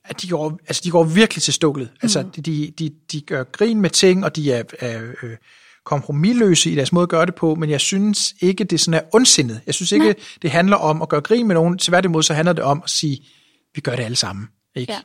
[0.05, 1.89] at de, går, altså, de går virkelig til stålet.
[1.93, 1.99] Mm.
[2.03, 5.37] Altså, de, de, de, de gør grin med ting, og de er, er øh,
[5.85, 9.07] kompromilløse i deres måde at gøre det på, men jeg synes ikke, det sådan er
[9.15, 9.61] ondsindet.
[9.67, 10.15] Jeg synes ikke, Nej.
[10.43, 11.79] det handler om at gøre grin med nogen.
[11.79, 13.27] Tværtimod, så handler det om at sige,
[13.75, 14.49] vi gør det alle sammen.
[14.77, 14.93] Ikke?
[14.93, 14.99] Ja.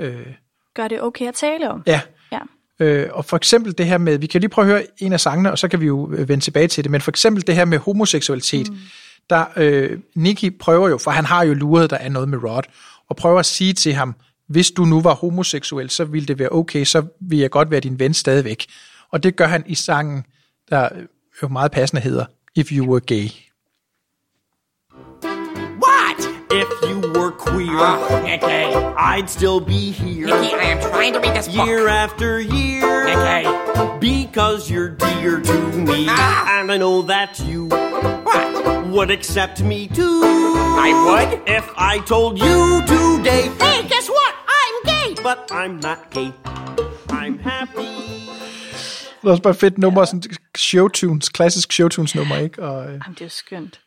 [0.00, 0.26] Øh,
[0.74, 1.82] gør det okay at tale om.
[1.86, 2.00] ja.
[2.32, 2.40] Ja.
[2.80, 5.20] Øh, og for eksempel det her med, vi kan lige prøve at høre en af
[5.20, 7.54] sangene, og så kan vi jo øh, vende tilbage til det, men for eksempel det
[7.54, 8.76] her med homoseksualitet, mm.
[9.30, 12.62] der øh, Nicky prøver jo, for han har jo luret, der er noget med Rod,
[13.08, 14.14] og prøver at sige til ham,
[14.48, 17.80] hvis du nu var homoseksuel, så ville det være okay, så vil jeg godt være
[17.80, 18.66] din ven stadigvæk.
[19.10, 20.24] Og det gør han i sangen,
[20.70, 20.88] der
[21.42, 22.24] jo meget passende hedder,
[22.54, 23.28] If You Were Gay.
[27.38, 28.74] You were queer, Nicky.
[28.96, 30.26] I'd still be here.
[30.26, 31.66] Nicky, I am trying to read this book.
[31.66, 33.48] Year after year, Nicky.
[34.00, 35.52] because you're dear to
[35.88, 36.60] me, Ah.
[36.60, 38.86] and I know that you What?
[38.88, 40.22] would accept me too.
[40.86, 41.40] I would?
[41.58, 43.42] if I told you today.
[43.60, 44.34] Hey, guess what?
[44.60, 45.22] I'm gay.
[45.22, 46.32] But I'm not gay.
[47.08, 47.90] I'm happy.
[49.22, 50.22] Det er også bare et fedt nummer, sådan
[50.56, 52.62] showtunes, klassisk showtunes nummer, ikke?
[52.62, 53.80] Og, øh, Jamen, det er skønt.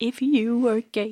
[0.00, 1.10] If you were gay.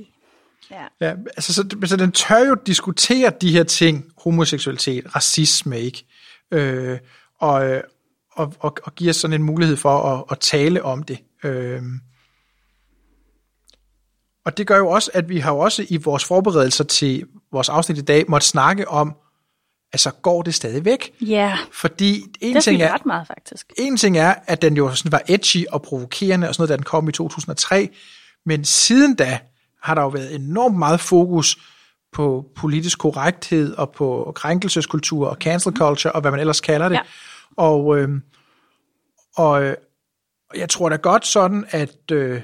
[0.70, 0.86] Ja.
[1.00, 6.06] Ja, altså, så, så den tør jo diskutere de her ting, homoseksualitet, racisme, ikke?
[6.50, 6.98] Øh,
[7.38, 7.82] og, øh,
[8.32, 11.18] og, og, og giver sådan en mulighed for at, at tale om det.
[11.44, 11.82] Øh,
[14.44, 17.68] og det gør jo også, at vi har jo også i vores forberedelser til vores
[17.68, 19.16] afsnit i dag måtte snakke om,
[19.92, 21.12] altså går det stadig væk?
[21.20, 23.72] Ja, Fordi en det ting er, ret meget, faktisk.
[23.78, 26.76] en ting er, at den jo sådan var edgy og provokerende og sådan noget, da
[26.76, 27.88] den kom i 2003,
[28.46, 29.38] men siden da
[29.82, 31.58] har der jo været enormt meget fokus
[32.12, 36.94] på politisk korrekthed og på krænkelseskultur og cancel culture og hvad man ellers kalder det.
[36.96, 37.00] Ja.
[37.56, 38.08] Og, øh,
[39.36, 39.74] og øh,
[40.56, 42.40] jeg tror da godt sådan, at øh,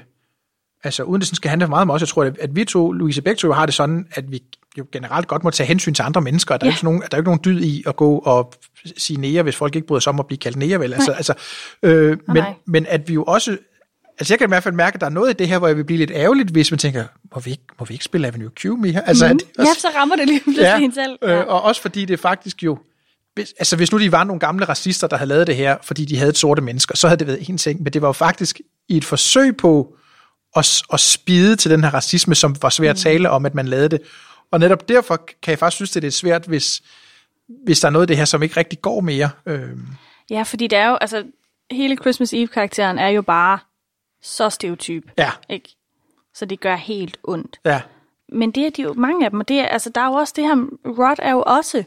[0.83, 2.65] altså uden det sådan skal handle for meget om os, jeg tror, at, at vi
[2.65, 4.43] to, Louise begge to, har det sådan, at vi
[4.77, 6.57] jo generelt godt må tage hensyn til andre mennesker.
[6.57, 6.73] Der er, Ja.
[6.73, 8.53] ikke nogen, der er jo ikke nogen dyd i at gå og
[8.97, 10.93] sige nære, hvis folk ikke bryder sig om at blive kaldt nære, vel?
[10.93, 11.33] Altså, altså,
[11.83, 12.53] øh, men, nej.
[12.65, 13.57] men at vi jo også...
[14.19, 15.67] Altså jeg kan i hvert fald mærke, at der er noget i det her, hvor
[15.67, 17.05] jeg vil blive lidt ærgerligt, hvis man tænker,
[17.35, 19.07] må vi ikke, må vi ikke spille Avenue Q mere?
[19.07, 19.39] Altså, Mm.
[19.59, 20.79] at- Ja, så rammer det lige pludselig ja.
[20.79, 21.17] en selv.
[21.21, 21.39] Ja.
[21.41, 22.77] Øh, og også fordi det faktisk jo...
[23.33, 26.05] Hvis, altså hvis nu de var nogle gamle racister, der havde lavet det her, fordi
[26.05, 27.83] de havde et sorte mennesker, så havde det været en ting.
[27.83, 28.59] Men det var jo faktisk
[28.89, 29.93] i et forsøg på
[30.55, 33.67] at, at spide til den her racisme, som var svært at tale om, at man
[33.67, 34.01] lavede det.
[34.51, 36.81] Og netop derfor kan jeg faktisk synes, at det er svært, hvis,
[37.65, 39.29] hvis der er noget af det her, som ikke rigtig går mere.
[39.45, 39.69] Øh,
[40.29, 41.23] ja, fordi det er jo, altså,
[41.71, 43.59] hele Christmas Eve-karakteren er jo bare
[44.21, 45.11] så stereotyp.
[45.17, 45.75] ja, Ikke?
[46.33, 47.59] Så det gør helt ondt.
[47.65, 47.81] ja.
[48.29, 50.13] Men det er de jo mange af dem, og det er, altså, der er jo
[50.13, 50.55] også det her,
[50.85, 51.83] Rod er jo også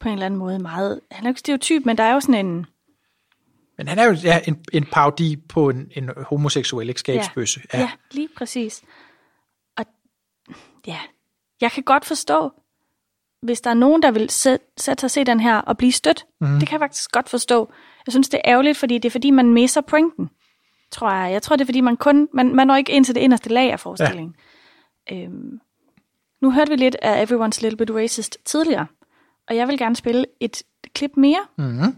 [0.00, 2.20] på en eller anden måde meget, han er jo ikke stereotyp, men der er jo
[2.20, 2.66] sådan en,
[3.78, 7.60] Men han er jo ja, en, en parodi på en, en homoseksuel ægskabsbøsse.
[7.74, 7.78] Ja.
[7.80, 8.82] ja, lige præcis.
[9.78, 9.84] Og
[10.86, 10.98] ja,
[11.60, 12.50] jeg kan godt forstå,
[13.42, 15.92] hvis der er nogen, der vil sæt- sætte sig og se den her og blive
[15.92, 16.26] stødt.
[16.40, 16.58] Mm.
[16.58, 17.72] Det kan jeg faktisk godt forstå.
[18.06, 20.30] Jeg synes, det er ærgerligt, fordi det er fordi, man misser pointen,
[20.92, 21.32] tror jeg.
[21.32, 23.48] Jeg tror, det er fordi, man kun, man, man når ikke ind til det inderste
[23.48, 24.34] lag af forestillingen.
[25.10, 25.16] Ja.
[25.16, 25.60] Øhm,
[26.42, 28.86] nu hørte vi lidt af Everyone's Little Bit Racist tidligere,
[29.48, 30.62] og jeg vil gerne spille et
[30.94, 31.96] klip mere, Mm-hmm.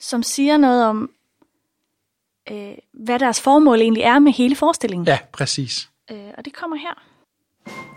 [0.00, 1.10] som siger noget om,
[2.50, 5.06] øh, hvad deres formål egentlig er med hele forestillingen.
[5.06, 5.90] Ja, præcis.
[6.10, 7.02] Øh, og det kommer her.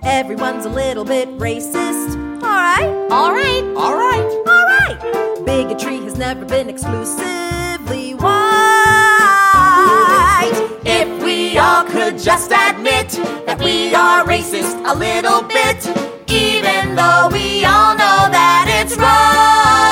[0.03, 2.17] Everyone's a little bit racist.
[2.43, 3.11] Alright.
[3.11, 3.65] Alright.
[3.86, 4.32] Alright.
[4.55, 4.99] Alright.
[5.45, 8.80] Bigotry has never been exclusively white.
[10.84, 13.09] If we all could just admit
[13.45, 15.79] that we are racist a little bit,
[16.27, 18.95] even though we all know that it's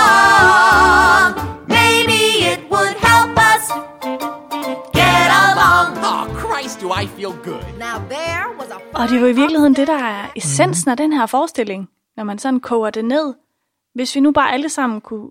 [0.09, 1.35] wrong,
[1.67, 2.21] maybe
[2.51, 3.63] it would help us
[4.93, 5.87] get along.
[6.11, 7.63] Oh, Christ, do I feel good.
[7.77, 11.13] Now there was a Og det er i virkeligheden det, der er essensen af den
[11.13, 13.33] her forestilling, når man sådan koger det ned.
[13.95, 15.29] Hvis vi nu bare alle sammen kunne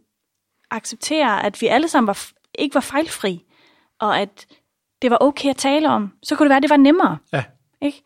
[0.70, 2.18] acceptere, at vi alle sammen var,
[2.58, 3.44] ikke var fejlfri,
[4.00, 4.46] og at
[5.02, 7.18] det var okay at tale om, så kunne det være, at det var nemmere.
[7.32, 7.44] Ja.
[7.82, 8.02] Ikke?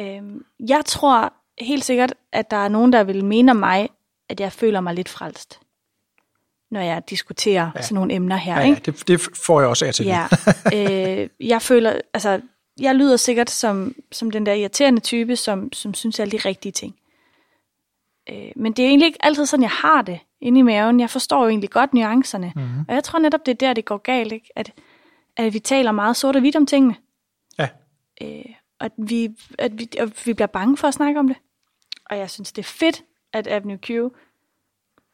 [0.00, 3.88] Øhm, jeg tror helt sikkert, at der er nogen, der vil mene om mig,
[4.28, 5.60] at jeg føler mig lidt frelst,
[6.70, 7.82] når jeg diskuterer ja.
[7.82, 8.56] sådan nogle emner her.
[8.56, 8.82] Ja, ikke?
[8.86, 10.06] ja det, det får jeg også af til.
[10.06, 10.26] Ja,
[10.76, 12.40] øh, jeg føler, altså,
[12.80, 16.72] jeg lyder sikkert som, som den der irriterende type, som, som synes alle de rigtige
[16.72, 16.94] ting.
[18.30, 21.00] Øh, men det er egentlig ikke altid sådan, jeg har det inde i maven.
[21.00, 22.52] Jeg forstår jo egentlig godt nuancerne.
[22.56, 22.84] Mm-hmm.
[22.88, 24.52] Og jeg tror netop, det er der, det går galt, ikke?
[24.56, 24.72] At,
[25.36, 26.94] at vi taler meget sort og hvidt om tingene.
[27.58, 27.68] Ja.
[28.22, 28.44] Øh,
[28.80, 29.28] at vi,
[29.58, 31.36] at vi, at vi bliver bange for at snakke om det.
[32.10, 33.02] Og jeg synes, det er fedt,
[33.32, 33.88] at Avenue Q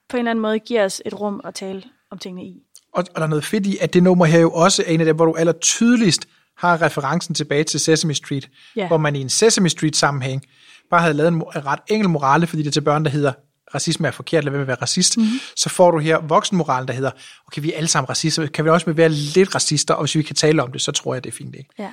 [0.08, 2.62] på en eller anden måde giver os et rum at tale om tingene i.
[2.92, 5.00] Og, og der er noget fedt i, at det nummer her jo også er en
[5.00, 8.86] af dem, hvor du aller tydeligst har referencen tilbage til Sesame Street, Ja.
[8.86, 10.42] hvor man i en Sesame Street-sammenhæng
[10.90, 13.32] bare havde lavet en ret enkel morale, fordi det er til børn, der hedder,
[13.74, 15.40] racisme er forkert, være med at være racist, mm-hmm.
[15.56, 17.10] så får du her voksenmoralen, der hedder,
[17.46, 20.22] okay, vi er alle sammen racister, kan vi også være lidt racister, og hvis vi
[20.22, 21.70] kan tale om det, så tror jeg, det er fint, ikke?
[21.78, 21.90] Ja.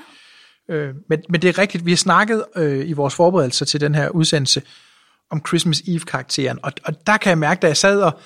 [0.70, 3.96] Øh, men, men det er rigtigt, vi har snakket øh, i vores forberedelser til den
[3.96, 4.62] her udsendelse
[5.32, 8.20] om Christmas Eve-karakteren, og, og der kan jeg mærke, da jeg sad og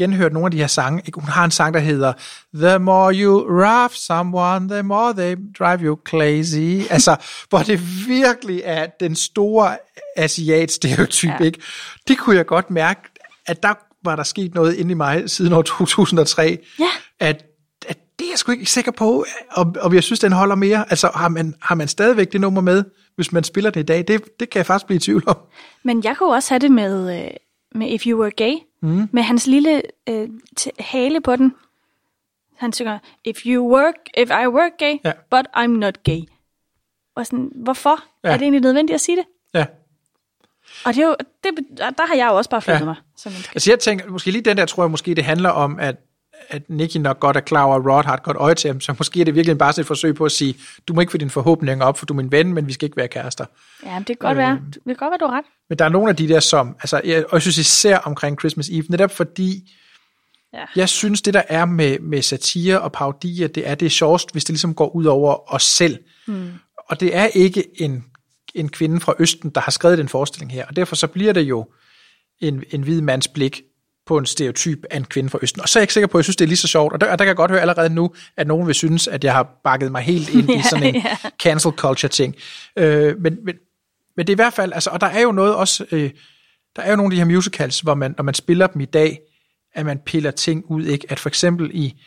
[0.00, 1.20] genhørte nogle af de her sange, ikke?
[1.20, 2.12] hun har en sang, der hedder
[2.54, 6.82] The more you rough someone, the more they drive you crazy.
[6.94, 7.16] Altså,
[7.48, 9.76] hvor det virkelig er den store
[10.16, 11.44] asiat-stereotyp, ja.
[11.44, 11.60] ikke?
[12.08, 13.00] Det kunne jeg godt mærke,
[13.46, 13.74] at der
[14.04, 16.84] var der sket noget inde i mig siden år 2003, Ja.
[17.20, 17.44] at,
[17.88, 20.84] at det er jeg sgu ikke sikker på, og, og jeg synes, den holder mere.
[20.90, 22.84] Altså, har man, har man stadigvæk det nummer med,
[23.16, 24.04] hvis man spiller det i dag?
[24.08, 25.36] Det, det kan jeg faktisk blive i tvivl om.
[25.84, 27.30] Men jeg kunne også have det med, øh,
[27.74, 28.52] med If You Were Gay,
[28.82, 29.08] mm.
[29.12, 30.28] med hans lille øh,
[30.78, 31.54] hale på den.
[32.56, 35.12] Han synger, If you work, if I work gay, Ja.
[35.30, 36.20] but I'm not gay.
[37.14, 38.04] Og sådan, hvorfor?
[38.24, 38.28] Ja.
[38.28, 39.24] Er det egentlig nødvendigt at sige det?
[39.54, 39.66] Ja.
[40.84, 41.50] Og det er jo, det,
[41.98, 42.84] der har jeg jo også bare flyttet Ja.
[42.84, 43.32] mig som.
[43.54, 45.96] Altså jeg tænker, måske lige den der, tror jeg måske, det handler om, at,
[46.50, 48.80] at Nicky nok godt er klar over, at Rod har et godt øje til ham,
[48.80, 50.54] så måske er det virkelig bare et forsøg på at sige,
[50.88, 52.86] du må ikke få dine forhåbninger op, for du er min ven, men vi skal
[52.86, 53.44] ikke være kærester.
[53.86, 54.60] Ja, det kan godt være.
[54.74, 55.44] Det kan godt være, du har ret.
[55.68, 58.38] Men der er nogle af de der, som, altså, jeg, og jeg synes især omkring
[58.40, 59.70] Christmas Eve, netop fordi,
[60.54, 60.64] Ja.
[60.76, 64.32] jeg synes, det der er med, med satire og parodier, det er det er sjovest,
[64.32, 65.98] hvis det ligesom går ud over os selv.
[66.26, 66.48] Mm.
[66.88, 68.04] Og det er ikke en,
[68.54, 71.40] en kvinde fra Østen, der har skrevet den forestilling her, og derfor så bliver det
[71.40, 71.66] jo
[72.40, 73.62] en, en hvid mands blik
[74.10, 75.62] på en stereotyp af en kvinde fra Østen.
[75.62, 76.92] Og så er jeg ikke sikker på, at jeg synes, det er lige så sjovt.
[76.92, 79.24] Og der, og der kan jeg godt høre allerede nu, at nogen vil synes, at
[79.24, 82.34] jeg har bakket mig helt ind i sådan en Ja, cancel culture ting.
[82.76, 83.54] Øh, men, men,
[84.16, 86.10] men det er i hvert fald, altså, og der er jo noget også, øh,
[86.76, 88.84] der er jo nogle af de her musicals, hvor man, når man spiller dem i
[88.84, 89.20] dag,
[89.74, 91.06] at man piller ting ud, ikke?
[91.10, 92.00] At for eksempel i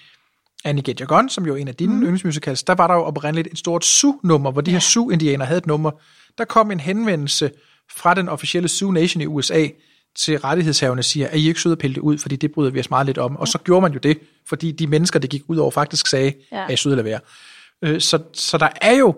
[0.65, 2.01] Annie Get Your Gun, som jo er en af dine mm.
[2.01, 5.67] yndlingsmusicals, der var der jo oprindeligt et stort Sioux-nummer, hvor de her Sioux-indianer havde et
[5.67, 5.91] nummer.
[6.37, 7.51] Der kom en henvendelse
[7.91, 9.67] fra den officielle Sioux Nation i USA
[10.16, 12.80] til rettighedshaverne siger, at I ikke søde at pille det ud, fordi det bryder vi
[12.80, 13.38] os meget lidt om.
[13.38, 16.34] Og så gjorde man jo det, fordi de mennesker, det gik ud over, faktisk sagde,
[16.51, 16.64] Ja.
[16.68, 17.20] at I søde at være.
[17.82, 19.16] Øh, Så, så der er jo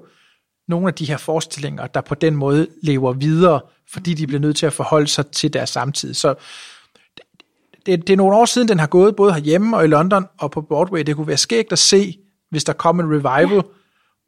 [0.68, 3.60] nogle af de her forestillinger, der på den måde lever videre,
[3.93, 6.14] fordi de bliver nødt til at forholde sig til deres samtid.
[6.14, 6.36] Så
[7.86, 10.52] det, det er nogle år siden, den har gået både herhjemme og i London og
[10.52, 11.04] på Broadway.
[11.04, 12.18] Det kunne være skægt at se,
[12.50, 13.62] hvis der kom en revival, ja.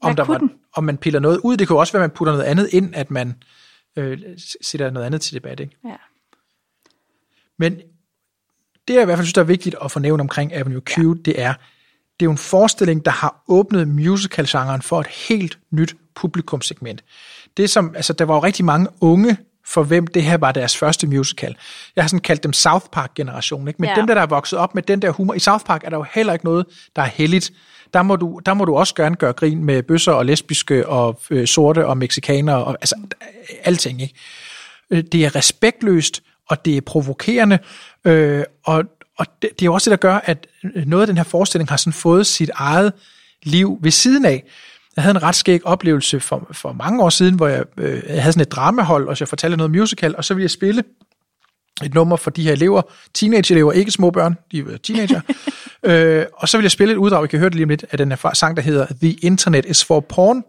[0.02, 0.52] om, der var, den?
[0.76, 1.58] om man piller noget ud.
[1.58, 3.36] Det kunne også være, at man putter noget andet ind, at man
[3.96, 4.20] øh,
[4.62, 5.60] sætter noget andet til debat.
[5.60, 5.78] Ikke?
[5.86, 5.96] Ja.
[7.60, 7.76] Men
[8.88, 10.98] det, jeg i hvert fald synes, der er vigtigt at få nævnt omkring Avenue Q,
[10.98, 11.04] ja.
[11.04, 11.54] det er,
[12.20, 17.04] det er jo en forestilling, der har åbnet musical-genren for et helt nyt publikumsegment.
[17.58, 20.78] Det som, altså, der var jo rigtig mange unge, for hvem det her var deres
[20.78, 21.56] første musical.
[21.96, 23.68] Jeg har sådan kaldt dem South Park-generationen.
[23.68, 23.82] Ikke?
[23.82, 23.96] Men ja.
[23.96, 25.98] Dem, der, der er vokset op med den der humor, i South Park er der
[25.98, 27.52] jo heller ikke noget, der er heldigt.
[27.94, 31.22] Der må du, der må du også gerne gøre grin med bøsser og lesbiske og
[31.30, 32.96] øh, sorte og mexikanere, og, altså
[33.64, 34.02] alting.
[34.02, 34.14] Ikke?
[34.90, 37.60] Øh, det er respektløst, og det er provokerende,
[38.06, 38.84] øh, og,
[39.18, 40.48] og det, det er også det, der gør, at
[40.86, 42.94] noget af den her forestilling har sådan fået sit eget
[43.44, 44.44] liv ved siden af.
[44.96, 48.22] Jeg havde en ret skæg oplevelse for, for mange år siden, hvor jeg, øh, jeg
[48.22, 50.84] havde sådan et dramahold, og så jeg fortalte noget musical, og så ville jeg spille
[51.84, 52.82] et nummer for de her elever,
[53.14, 55.22] teenage-elever, ikke små børn, de er teenager.
[55.84, 57.86] øh, og så vil jeg spille et uddrag, vi kan høre det lige om lidt,
[57.92, 60.44] af den her sang, der hedder The Internet is for Porn.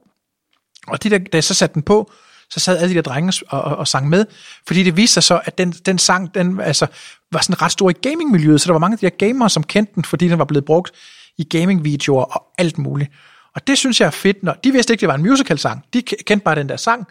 [0.87, 2.13] Og det der, da jeg så satte den på,
[2.51, 4.27] så sad alle de der drenge og, og, og sang med,
[4.67, 6.87] fordi det viste sig så, at den, den sang, den altså,
[7.33, 9.63] var sådan ret stor i gamingmiljøet, så der var mange af de der gamere, som
[9.63, 10.93] kendte den, fordi den var blevet brugt
[11.39, 13.11] i gamingvideoer og alt muligt.
[13.55, 15.85] Og det synes jeg er fedt, når de vidste ikke, det var en musical-sang.
[15.93, 17.07] De kendte bare den der sang.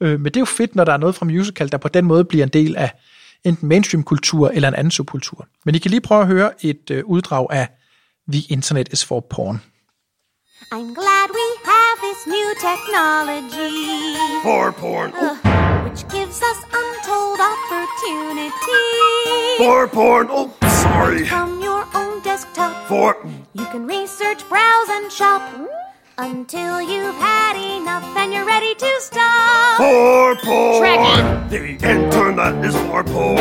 [0.00, 2.04] Øh, men det er jo fedt, når der er noget fra musical, der på den
[2.04, 2.92] måde bliver en del af
[3.44, 5.46] enten mainstream-kultur eller en anden subkultur.
[5.64, 7.68] Men I kan lige prøve at høre et øh, uddrag af
[8.32, 9.62] The Internet is for Porn.
[10.74, 14.14] I'm glad we have this new technology.
[14.42, 15.12] For porn.
[15.14, 15.36] uh,
[15.88, 18.52] which gives us untold opportunity.
[19.58, 20.28] For porn.
[20.30, 21.26] Oh, sorry.
[21.26, 23.16] From your own desktop, For.
[23.54, 25.42] you can research, browse, and shop
[26.18, 29.76] until you've had enough and you're ready to stop.
[29.78, 30.82] For porn.
[30.82, 31.50] Trekkie.
[31.50, 33.36] The internet is for porn.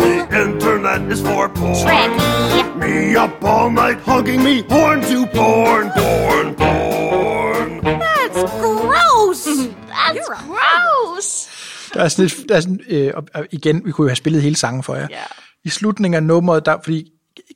[0.00, 1.74] The internet is for porn.
[1.74, 2.76] Trekkie.
[2.78, 5.90] Me up all night hugging me horn to porn.
[5.90, 7.07] Porn, porn.
[8.46, 9.46] That's gross.
[9.88, 11.48] That's gross.
[11.94, 14.16] Der er sådan et, der er sådan, øh, og, og igen, vi kunne jo have
[14.16, 15.06] spillet hele sangen for jer.
[15.10, 15.22] Ja.
[15.64, 17.10] I slutningen af nummeret, der, fordi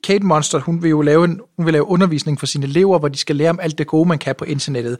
[0.04, 3.08] Kate Monster, hun vil jo lave, en, hun vil lave undervisning for sine elever, hvor
[3.08, 4.98] de skal lære om alt det gode, man kan på internettet.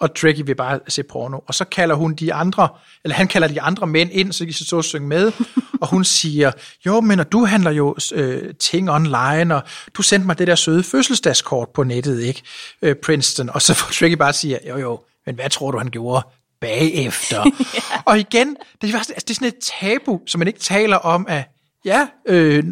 [0.00, 1.38] Og Trekkie vil bare se porno.
[1.46, 2.68] Og så kalder hun de andre,
[3.04, 5.32] eller han kalder de andre mænd ind, så de stå og synge med.
[5.80, 6.52] og hun siger,
[6.86, 9.62] jo, men og du handler jo øh, ting online, og
[9.94, 12.42] du sendte mig det der søde fødselsdagskort på nettet, ikke?
[12.82, 13.50] Øh, Princeton.
[13.50, 16.26] Og så får Trekkie bare siger, jo jo, men hvad tror du, han gjorde
[16.60, 17.44] bagefter?
[17.74, 18.00] ja.
[18.04, 21.26] Og igen, det er, altså, det er sådan et tabu, som man ikke taler om,
[21.28, 21.44] at
[21.84, 22.64] ja, øh,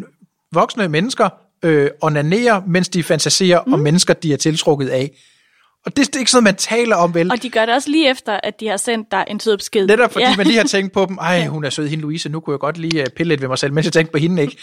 [0.51, 1.29] voksne mennesker
[1.63, 3.73] øh, onanerer, mens de fantaserer mm.
[3.73, 5.11] om mennesker, de er tiltrukket af.
[5.85, 7.31] Og det, det er ikke sådan, man taler om, vel?
[7.31, 9.87] Og de gør det også lige efter, at de har sendt dig en sød besked.
[9.87, 10.35] Netop fordi ja.
[10.35, 12.59] man lige har tænkt på dem, ej, hun er sød, hende Louise, nu kunne jeg
[12.59, 14.57] godt lige øh, pille lidt ved mig selv, mens jeg tænkte på hende, ikke?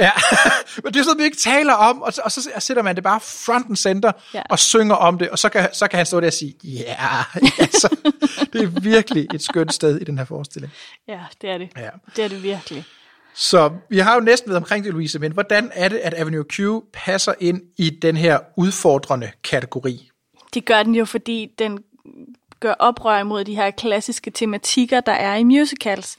[0.00, 0.10] Ja.
[0.84, 3.04] Men det er sådan, vi ikke taler om, og så, og så sætter man det
[3.04, 4.38] bare front and center Ja.
[4.38, 4.42] ja.
[4.50, 6.80] og synger om det, og så kan, så kan han stå der og sige, ja,
[6.80, 7.24] yeah.
[7.64, 7.96] altså,
[8.52, 10.72] det er virkelig et skønt sted i den her forestilling.
[11.08, 11.68] Ja, det er det.
[11.76, 11.88] Ja.
[12.16, 12.84] Det er det virkelig.
[13.34, 16.44] Så vi har jo næsten været omkring det, Louise, men hvordan er det, at Avenue
[16.44, 16.60] Q
[16.92, 20.10] passer ind i den her udfordrende kategori?
[20.54, 21.84] Det gør den jo, fordi den
[22.60, 26.18] gør oprør imod de her klassiske tematikker, der er i musicals.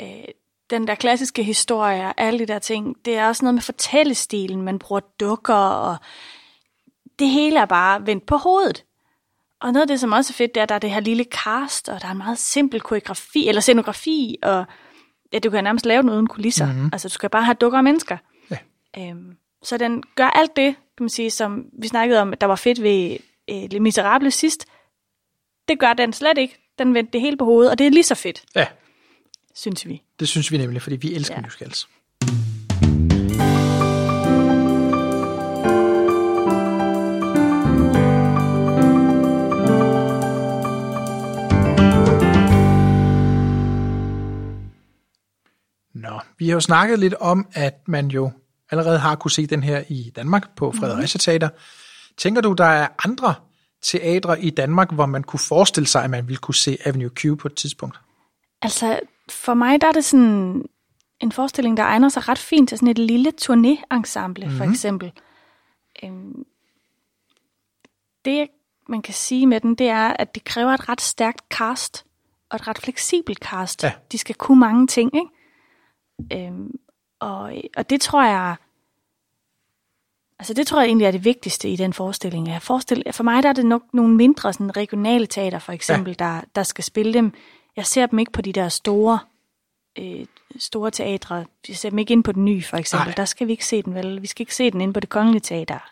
[0.00, 0.24] Øh,
[0.70, 4.62] den der klassiske historie og alle de der ting, det er også noget med fortællestilen.
[4.62, 5.96] Man bruger dukker, og
[7.18, 8.84] det hele er bare vendt på hovedet.
[9.60, 11.00] Og noget af det, som også er fedt, det er, at der er det her
[11.00, 14.64] lille cast, og der er en meget simpel koreografi, eller scenografi, og
[15.32, 16.66] ja, du kan nærmest lave den uden kulisser.
[16.66, 16.90] Mm-hmm.
[16.92, 18.16] Altså, du skal bare have dukker og mennesker.
[18.50, 18.58] Ja.
[18.98, 22.56] Øhm, så den gør alt det, kan man sige, som vi snakkede om, der var
[22.56, 23.16] fedt ved
[23.50, 24.66] øh, Les Miserables sidst.
[25.68, 26.56] Det gør den slet ikke.
[26.78, 28.66] Den vendte det hele på hovedet, og det er lige så fedt, Ja,
[29.54, 30.02] synes vi.
[30.20, 31.40] det synes vi nemlig, fordi vi elsker Ja.
[31.40, 31.88] musicals.
[45.94, 48.30] Nå, vi har jo snakket lidt om, at man jo
[48.70, 51.48] allerede har kunne se den her i Danmark på Fredericia Teater.
[52.16, 53.34] Tænker du, der er andre
[53.82, 57.38] teatre i Danmark, hvor man kunne forestille sig, at man ville kunne se Avenue Q
[57.38, 58.00] på et tidspunkt?
[58.62, 59.00] Altså,
[59.30, 60.64] for mig der er det sådan
[61.20, 64.56] en forestilling, der egner sig ret fint til sådan et lille turné-ensemble, mm-hmm.
[64.56, 65.12] for eksempel.
[66.02, 66.44] Øhm,
[68.24, 68.48] det,
[68.88, 72.04] man kan sige med den, det er, at det kræver et ret stærkt cast,
[72.50, 73.82] og et ret fleksibelt cast.
[73.82, 73.92] Ja.
[74.12, 76.46] De skal kunne mange ting, ikke?
[76.46, 76.70] Øhm,
[77.20, 78.56] og, og det tror jeg,
[80.44, 82.48] altså det tror jeg egentlig er det vigtigste i den forestilling.
[82.48, 86.16] Jeg forestil, for mig der er det nok nogle mindre sådan regionale teater, for eksempel,
[86.20, 86.24] ja.
[86.24, 87.32] der, der skal spille dem.
[87.76, 89.18] Jeg ser dem ikke på de der store,
[89.98, 90.26] øh,
[90.58, 91.44] store teatre.
[91.68, 93.06] Jeg ser dem ikke ind på den nye, for eksempel.
[93.06, 93.14] Nej.
[93.14, 94.22] Der skal vi ikke se den, vel?
[94.22, 95.90] Vi skal ikke se den inde på det kongelige teater.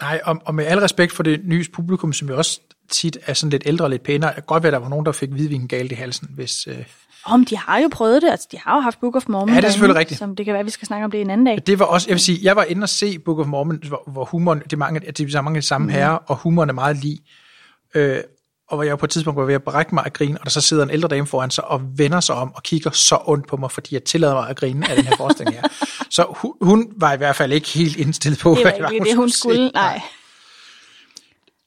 [0.00, 3.34] Nej, og, og med al respekt for det nye publikum, som jo også tit er
[3.34, 5.12] sådan lidt ældre og lidt pænere, det kan godt være, at der var nogen, der
[5.12, 6.66] fik hvidvinen galt i halsen, hvis...
[6.66, 6.84] Øh,
[7.26, 9.48] Om de har jo prøvet det, altså de har jo haft Book of Mormon.
[9.48, 10.18] Ja, det er selvfølgelig derinde, rigtigt.
[10.18, 11.58] Som det kan være, at vi skal snakke om det en anden dag.
[11.66, 14.02] det var også, jeg vil sige, jeg var inde og se Book of Mormon, hvor,
[14.06, 15.92] hvor humoren, det er mange, det er mange samme mm.
[15.92, 17.18] herrer, og humoren er meget lige.
[17.94, 18.20] Øh,
[18.68, 20.50] og hvor jeg på et tidspunkt var ved at brække mig af grin, og der
[20.50, 23.48] så sidder en ældre dame foran sig og vender sig om og kigger så ondt
[23.48, 25.68] på mig, fordi jeg tillader mig at grine af den her forestilling her.
[26.10, 29.04] Så hun, hun var i hvert fald ikke helt indstillet på, Det var hvad ikke
[29.04, 29.56] det, hun skulle.
[29.56, 29.70] se.
[29.74, 30.00] Nej.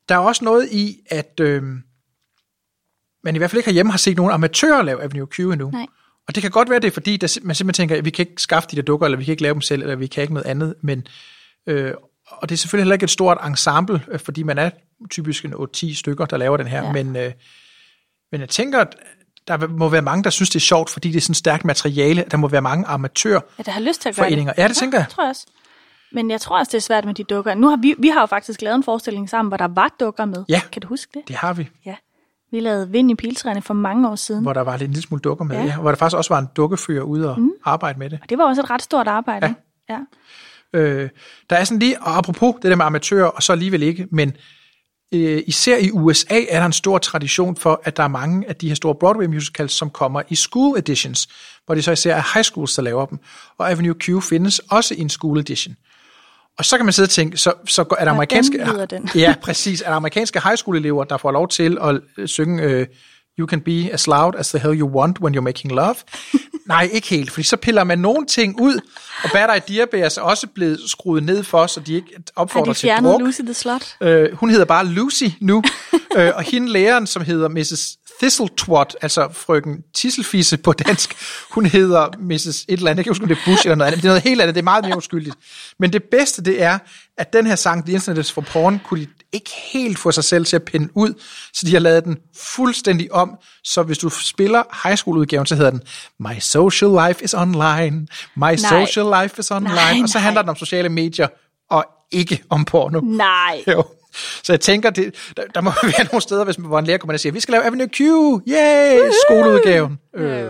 [0.10, 1.64] Der er også noget i, at øh,
[3.28, 5.70] man i hvert fald ikke herhjemme har set nogen amatører lave Avenue Q endnu.
[5.70, 5.86] Nej.
[6.28, 8.28] Og det kan godt være det, er fordi der, man simpelthen tænker, at vi kan
[8.28, 10.22] ikke skaffe de der dukker, eller vi kan ikke lave dem selv, eller vi kan
[10.22, 10.76] ikke noget andet.
[10.82, 11.08] Men,
[11.68, 11.94] øh,
[12.28, 14.70] og det er selvfølgelig heller ikke et stort ensemble, øh, fordi man er
[15.10, 16.84] typisk en 8-10 stykker, der laver den her.
[16.84, 16.92] Ja.
[16.92, 17.32] Men, øh,
[18.32, 18.96] men jeg tænker, at
[19.48, 22.26] der må være mange, der synes, det er sjovt, fordi det er sådan stærkt materiale.
[22.32, 23.42] Der må være mange amatører.
[23.58, 24.54] Ja, der har lyst til at gøre det.
[24.58, 25.08] Ja, det tænker jeg.
[25.10, 25.48] tror jeg også.
[26.12, 27.54] Men jeg tror også, det er svært med de dukker.
[27.54, 30.26] Nu har vi, vi har jo faktisk lavet en forestilling sammen, hvor der var dukker
[30.26, 30.44] med.
[30.50, 30.62] Ja.
[30.72, 31.28] Kan du huske det?
[31.28, 31.96] Det har vi, Ja.
[32.52, 34.42] Vi lavede Vind i Piltræerne for mange år siden.
[34.42, 35.56] hvor der var lidt en lille smule dukker med.
[35.56, 35.64] Ja.
[35.64, 35.76] Ja.
[35.78, 37.52] Hvor der faktisk også var en dukkefyr ude og mm.
[37.64, 38.20] arbejde med det.
[38.22, 39.56] Og det var også et ret stort arbejde.
[39.90, 40.00] Ja.
[40.74, 40.80] ja.
[40.80, 41.10] Øh,
[41.50, 44.34] der er sådan lige, og apropos det der med amatører, og så alligevel ikke, men
[45.14, 48.56] øh, især i USA er der en stor tradition for, at der er mange af
[48.56, 51.28] de her store Broadway musicals, som kommer i school editions,
[51.66, 53.20] hvor det så især er high schools, der laver dem.
[53.58, 55.76] Og Avenue Q findes også i en school edition.
[56.58, 58.58] Og så kan man sidde og tænke, så, så er der amerikanske...
[58.90, 59.10] den?
[59.16, 59.82] ja, præcis.
[59.82, 62.86] Er der amerikanske high school elever, der får lov til at øh, synge uh,
[63.40, 65.96] You can be as loud as the hell you want when you're making love?
[66.66, 68.80] Nej, ikke helt, fordi så piller man nogle ting ud,
[69.24, 72.74] og Bad Idea Bears er også blevet skruet ned for, så de ikke Har opfordrer
[72.74, 73.22] de til fjernet druk.
[73.22, 73.96] Lucy the Slut?
[74.02, 75.64] Øh, hun hedder bare Lucy nu,
[76.18, 77.98] øh, og hende læreren, som hedder Mrs.
[78.20, 81.16] Thistletwat, altså frøken Tisselfisse på dansk,
[81.52, 82.46] hun hedder Mrs.
[82.46, 84.12] et eller andet, jeg kan huske, om det er Bush eller noget andet, det er
[84.12, 85.36] noget helt andet, det er meget mere uskyldigt.
[85.80, 86.80] Men det bedste, det er,
[87.18, 90.46] at den her sang, The Internet for Porn, kunne de ikke helt få sig selv
[90.46, 91.14] til at pinde ud,
[91.54, 92.18] så de har lavet den
[92.56, 95.82] fuldstændig om, så hvis du spiller high school udgaven, så hedder den
[96.20, 100.24] My social life is online, my social life is online, Nej, og så nej.
[100.24, 101.28] handler den om sociale medier,
[101.70, 103.00] og ikke om porno.
[103.00, 103.64] Nej.
[103.68, 103.84] Jo.
[104.44, 106.98] Så jeg tænker, det, der, der må være nogle steder, hvis man var en lærer,
[106.98, 108.00] kunne man sige, vi skal lave Avenue Q,
[108.48, 110.00] yay, skoleudgaven.
[110.16, 110.50] Øh,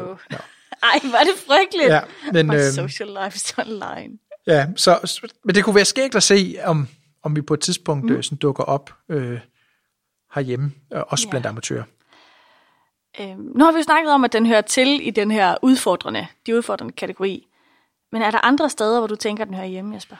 [0.83, 1.89] Ej, hvor er det frygteligt.
[1.89, 1.99] Ja,
[2.33, 4.17] men, My øhm, social life is online.
[4.47, 6.87] ja, så, men det kunne være skægt at se, om,
[7.23, 8.15] om vi på et tidspunkt mm.
[8.15, 9.39] øh, sådan dukker op øh,
[10.35, 11.83] herhjemme, øh, også blandt amatører.
[13.19, 16.27] Øhm, nu har vi jo snakket om, at den hører til i den her udfordrende,
[16.45, 17.47] de udfordrende kategori.
[18.11, 20.15] Men er der andre steder, hvor du tænker, at den hører hjemme, Jesper?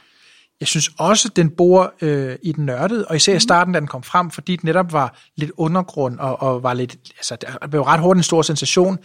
[0.59, 3.87] Jeg synes også, den bor øh, i den nørdede, og især i starten, da den
[3.87, 7.81] kom frem, fordi den netop var lidt undergrund, og, og var lidt, altså, det blev
[7.81, 8.97] ret hurtigt en stor sensation,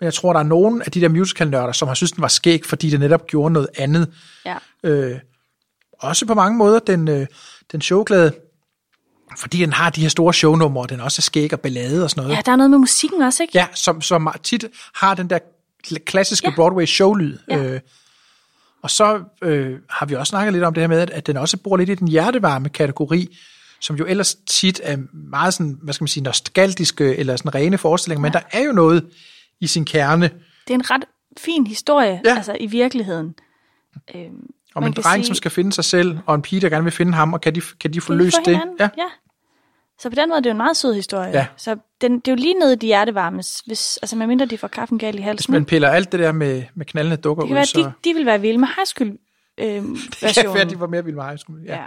[0.00, 2.28] men jeg tror, der er nogen af de der musical-nørder, som har synes, den var
[2.28, 4.12] skæg, fordi det netop gjorde noget andet.
[4.44, 4.56] Ja.
[4.84, 5.18] Øh,
[5.92, 7.26] også på mange måder den, øh,
[7.72, 8.32] den showglade,
[9.38, 12.10] fordi den har de her store shownumre, og den også er skæg og ballade og
[12.10, 12.36] sådan noget.
[12.36, 13.58] Ja, der er noget med musikken også, ikke?
[13.58, 15.38] Ja, som, som tit har den der
[15.86, 16.54] kl- klassiske ja.
[16.54, 17.38] Broadway showlyd.
[17.50, 17.56] Ja.
[17.56, 17.80] Øh,
[18.82, 21.36] og så øh, har vi også snakket lidt om det her med, at, at den
[21.36, 23.36] også bor lidt i den hjertevarme kategori,
[23.80, 27.78] som jo ellers tit er meget sådan, hvad skal man sige, nostalgiske eller sådan rene
[27.78, 28.22] forestillinger, ja.
[28.22, 29.06] men der er jo noget
[29.60, 30.30] i sin kerne.
[30.68, 31.04] Det er en ret
[31.40, 32.36] fin historie, Ja.
[32.36, 33.34] altså i virkeligheden.
[34.14, 36.84] Øhm, Om en dreng, sige- som skal finde sig selv, og en pige, der gerne
[36.84, 38.34] vil finde ham, og kan de, kan de få det?
[38.48, 38.60] Ja.
[38.80, 38.88] ja.
[40.02, 41.30] Så på den måde det er det jo en meget sød historie.
[41.30, 41.46] Ja.
[41.56, 44.68] Så den, det er jo lige nede i de hjertevarmes, hvis, altså medmindre de får
[44.68, 45.52] kaffen galt i halsen.
[45.52, 47.80] Hvis man piller alt det der med, med knaldende dukker det kan ud, være, så...
[47.80, 49.08] de, de vil være vilde med high school
[49.58, 49.92] øh, Det kan
[50.22, 50.54] versionen.
[50.54, 51.58] være, at de var mere vilde med high school.
[51.66, 51.74] Ja.
[51.74, 51.86] Ja.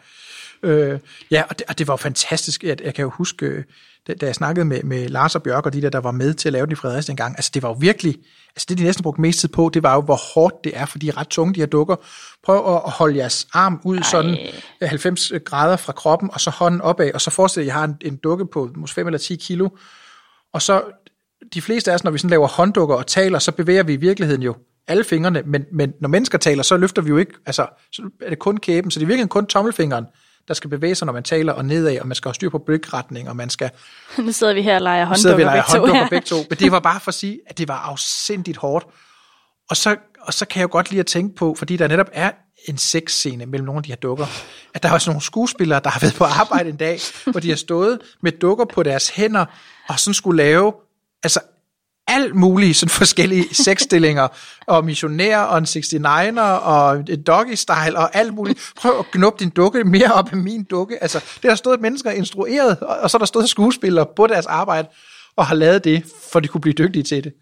[0.63, 0.99] Øh,
[1.31, 2.63] ja, og det, og det var fantastisk.
[2.63, 3.63] Jeg, jeg kan jo huske, øh,
[4.07, 6.33] da, da jeg snakkede med, med Lars og Bjørk og de der, der var med
[6.33, 8.15] til at lave den i Fredericia dengang, altså det var jo virkelig,
[8.49, 10.85] altså det de næsten brugte mest tid på, det var jo, hvor hårdt det er,
[10.85, 11.95] for de er ret tunge, de her dukker.
[12.43, 14.03] Prøv at, holde jeres arm ud Ej.
[14.03, 14.37] sådan
[14.81, 17.75] øh, 90 grader fra kroppen, og så hånden opad, og så forestil jer, at jeg
[17.75, 19.69] har en, en dukke på måske 5 eller 10 kilo,
[20.53, 20.81] og så
[21.53, 23.97] de fleste af os, når vi sådan laver hånddukker og taler, så bevæger vi i
[23.97, 24.55] virkeligheden jo
[24.87, 28.29] alle fingrene, men, men når mennesker taler, så løfter vi jo ikke, altså så er
[28.29, 30.05] det kun kæben, så det er virkelig kun tommelfingeren,
[30.47, 32.57] der skal bevæge sig, når man taler og nedad, og man skal have styr på
[32.57, 33.69] blikretning, og man skal
[34.17, 35.79] nu sidder vi her og leger sidder vi hånddukker og leger begge to.
[35.79, 36.09] hånddukker her.
[36.09, 36.35] begge to.
[36.49, 38.85] Men det var bare for at sige, at det var afsindigt hårdt.
[39.69, 42.09] Og så, og så kan jeg jo godt lide at tænke på, fordi der netop
[42.13, 42.31] er
[42.69, 44.25] en sexscene mellem nogle af de her dukker,
[44.73, 47.49] at der er også nogle skuespillere, der har været på arbejde en dag, hvor de
[47.49, 49.45] har stået med dukker på deres hænder,
[49.89, 50.73] og sådan skulle lave,
[51.23, 51.39] altså
[52.13, 54.27] alt mulige sådan forskellige sexstillinger,
[54.67, 58.71] og missionær, og en 69'er, og et doggy style, og alt muligt.
[58.75, 61.03] Prøv at knuppe din dukke mere op af min dukke.
[61.03, 64.87] Altså, det har stået mennesker instrueret, og så er der stået skuespillere på deres arbejde,
[65.35, 67.33] og har lavet det, for de kunne blive dygtige til det.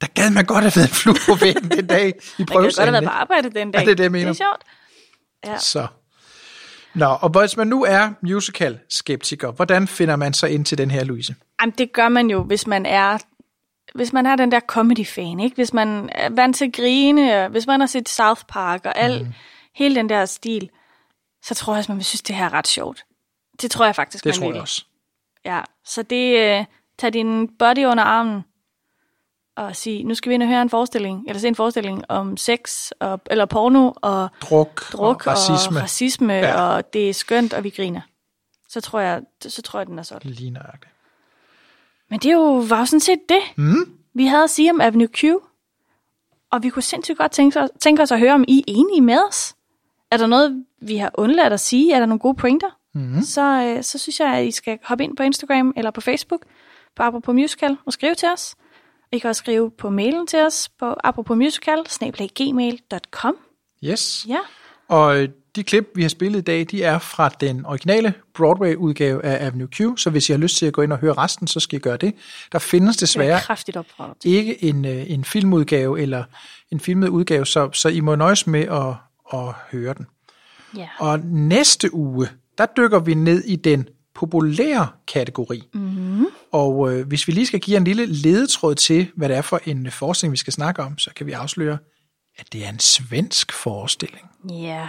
[0.00, 2.56] Der gad man godt have været en flue på væggen den dag i Man kan
[2.56, 3.80] godt have været på arbejde den dag.
[3.80, 4.32] Ja, det er det, jeg mener.
[4.32, 4.62] Det er sjovt.
[5.46, 5.58] Ja.
[5.58, 5.86] Så.
[6.94, 11.04] Nå, og hvis man nu er musical-skeptiker, hvordan finder man så ind til den her,
[11.04, 11.34] Louise?
[11.60, 13.18] Jamen, det gør man jo, hvis man er
[13.94, 15.54] hvis man er den der comedy-fan, ikke?
[15.54, 18.98] Hvis man er vant til at grine, og hvis man har set South Park og
[18.98, 19.32] al, mm.
[19.74, 20.70] hele den der stil,
[21.42, 23.04] så tror jeg, at man vil synes, det her er ret sjovt.
[23.62, 24.54] Det tror jeg faktisk, Det man tror vil.
[24.54, 24.84] jeg også.
[25.44, 26.64] Ja, så det, øh,
[26.98, 28.44] tag din body under armen
[29.56, 32.36] og sig, nu skal vi ind og høre en forestilling, eller se en forestilling om
[32.36, 35.78] sex, og, eller porno, og Druk, druk og racisme.
[35.78, 36.60] og, racisme Ja.
[36.62, 38.00] og det er skønt, og vi griner.
[38.68, 40.30] Så tror jeg, så tror jeg den er sådan.
[40.30, 40.91] Lige nøjagtigt.
[42.12, 43.96] Men det er jo, var jo sådan set det, Mm.
[44.14, 45.24] vi havde at sige om Avenue Q.
[46.50, 49.00] Og vi kunne sindssygt godt tænke os, tænke os at høre, om I er enige
[49.00, 49.54] med os.
[50.10, 51.94] Er der noget, vi har undladt at sige?
[51.94, 52.66] Er der nogle gode pointer?
[52.94, 53.22] Mm.
[53.22, 56.44] Så, øh, så synes jeg, at I skal hoppe ind på Instagram eller på Facebook
[56.96, 58.54] på Apropos Musical og skrive til os.
[59.12, 61.78] I kan også skrive på mailen til os på aproposmusical
[62.34, 63.36] gmail.com.
[63.84, 64.26] Yes.
[64.28, 64.38] Ja.
[64.92, 69.24] Og øh, de klip, vi har spillet i dag, de er fra den originale Broadway-udgave
[69.24, 71.46] af Avenue Q, så hvis I har lyst til at gå ind og høre resten,
[71.46, 72.14] så skal I gøre det.
[72.52, 73.40] Der findes Det desværre
[74.24, 76.24] ikke en, øh, en filmudgave eller
[76.70, 78.94] en filmet udgave, så, så I må nøjes med at,
[79.38, 80.06] at høre den.
[80.76, 80.88] Ja.
[80.98, 82.28] Og næste uge,
[82.58, 85.62] der dykker vi ned i den populære kategori.
[85.74, 86.26] Mm-hmm.
[86.52, 89.60] Og øh, hvis vi lige skal give en lille ledetråd til, hvad det er for
[89.64, 91.78] en øh, forestilling, vi skal snakke om, så kan vi afsløre,
[92.38, 94.30] at det er en svensk forestilling.
[94.50, 94.88] Ja.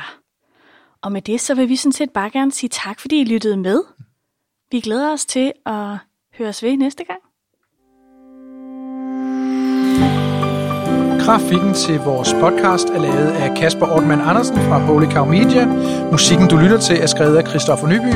[1.02, 3.58] Og med det, så vil vi sådan set bare gerne sige tak, fordi I lyttede
[3.58, 3.84] med.
[4.72, 5.98] Vi glæder os til at
[6.38, 7.20] høres ved næste gang.
[11.26, 15.66] Grafikken til vores podcast er lavet af Kasper Ortmann Andersen fra Holy Cow Media.
[16.12, 18.14] Musikken, du lytter til, er skrevet af Christoffer Nyby.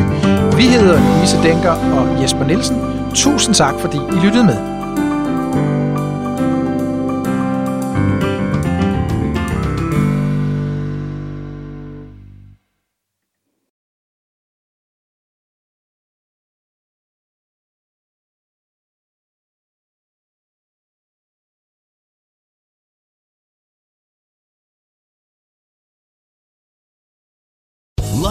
[0.57, 2.77] Vi hedder Louise Denker og Jesper Nielsen.
[3.15, 4.76] Tusind tak, fordi I lyttede med.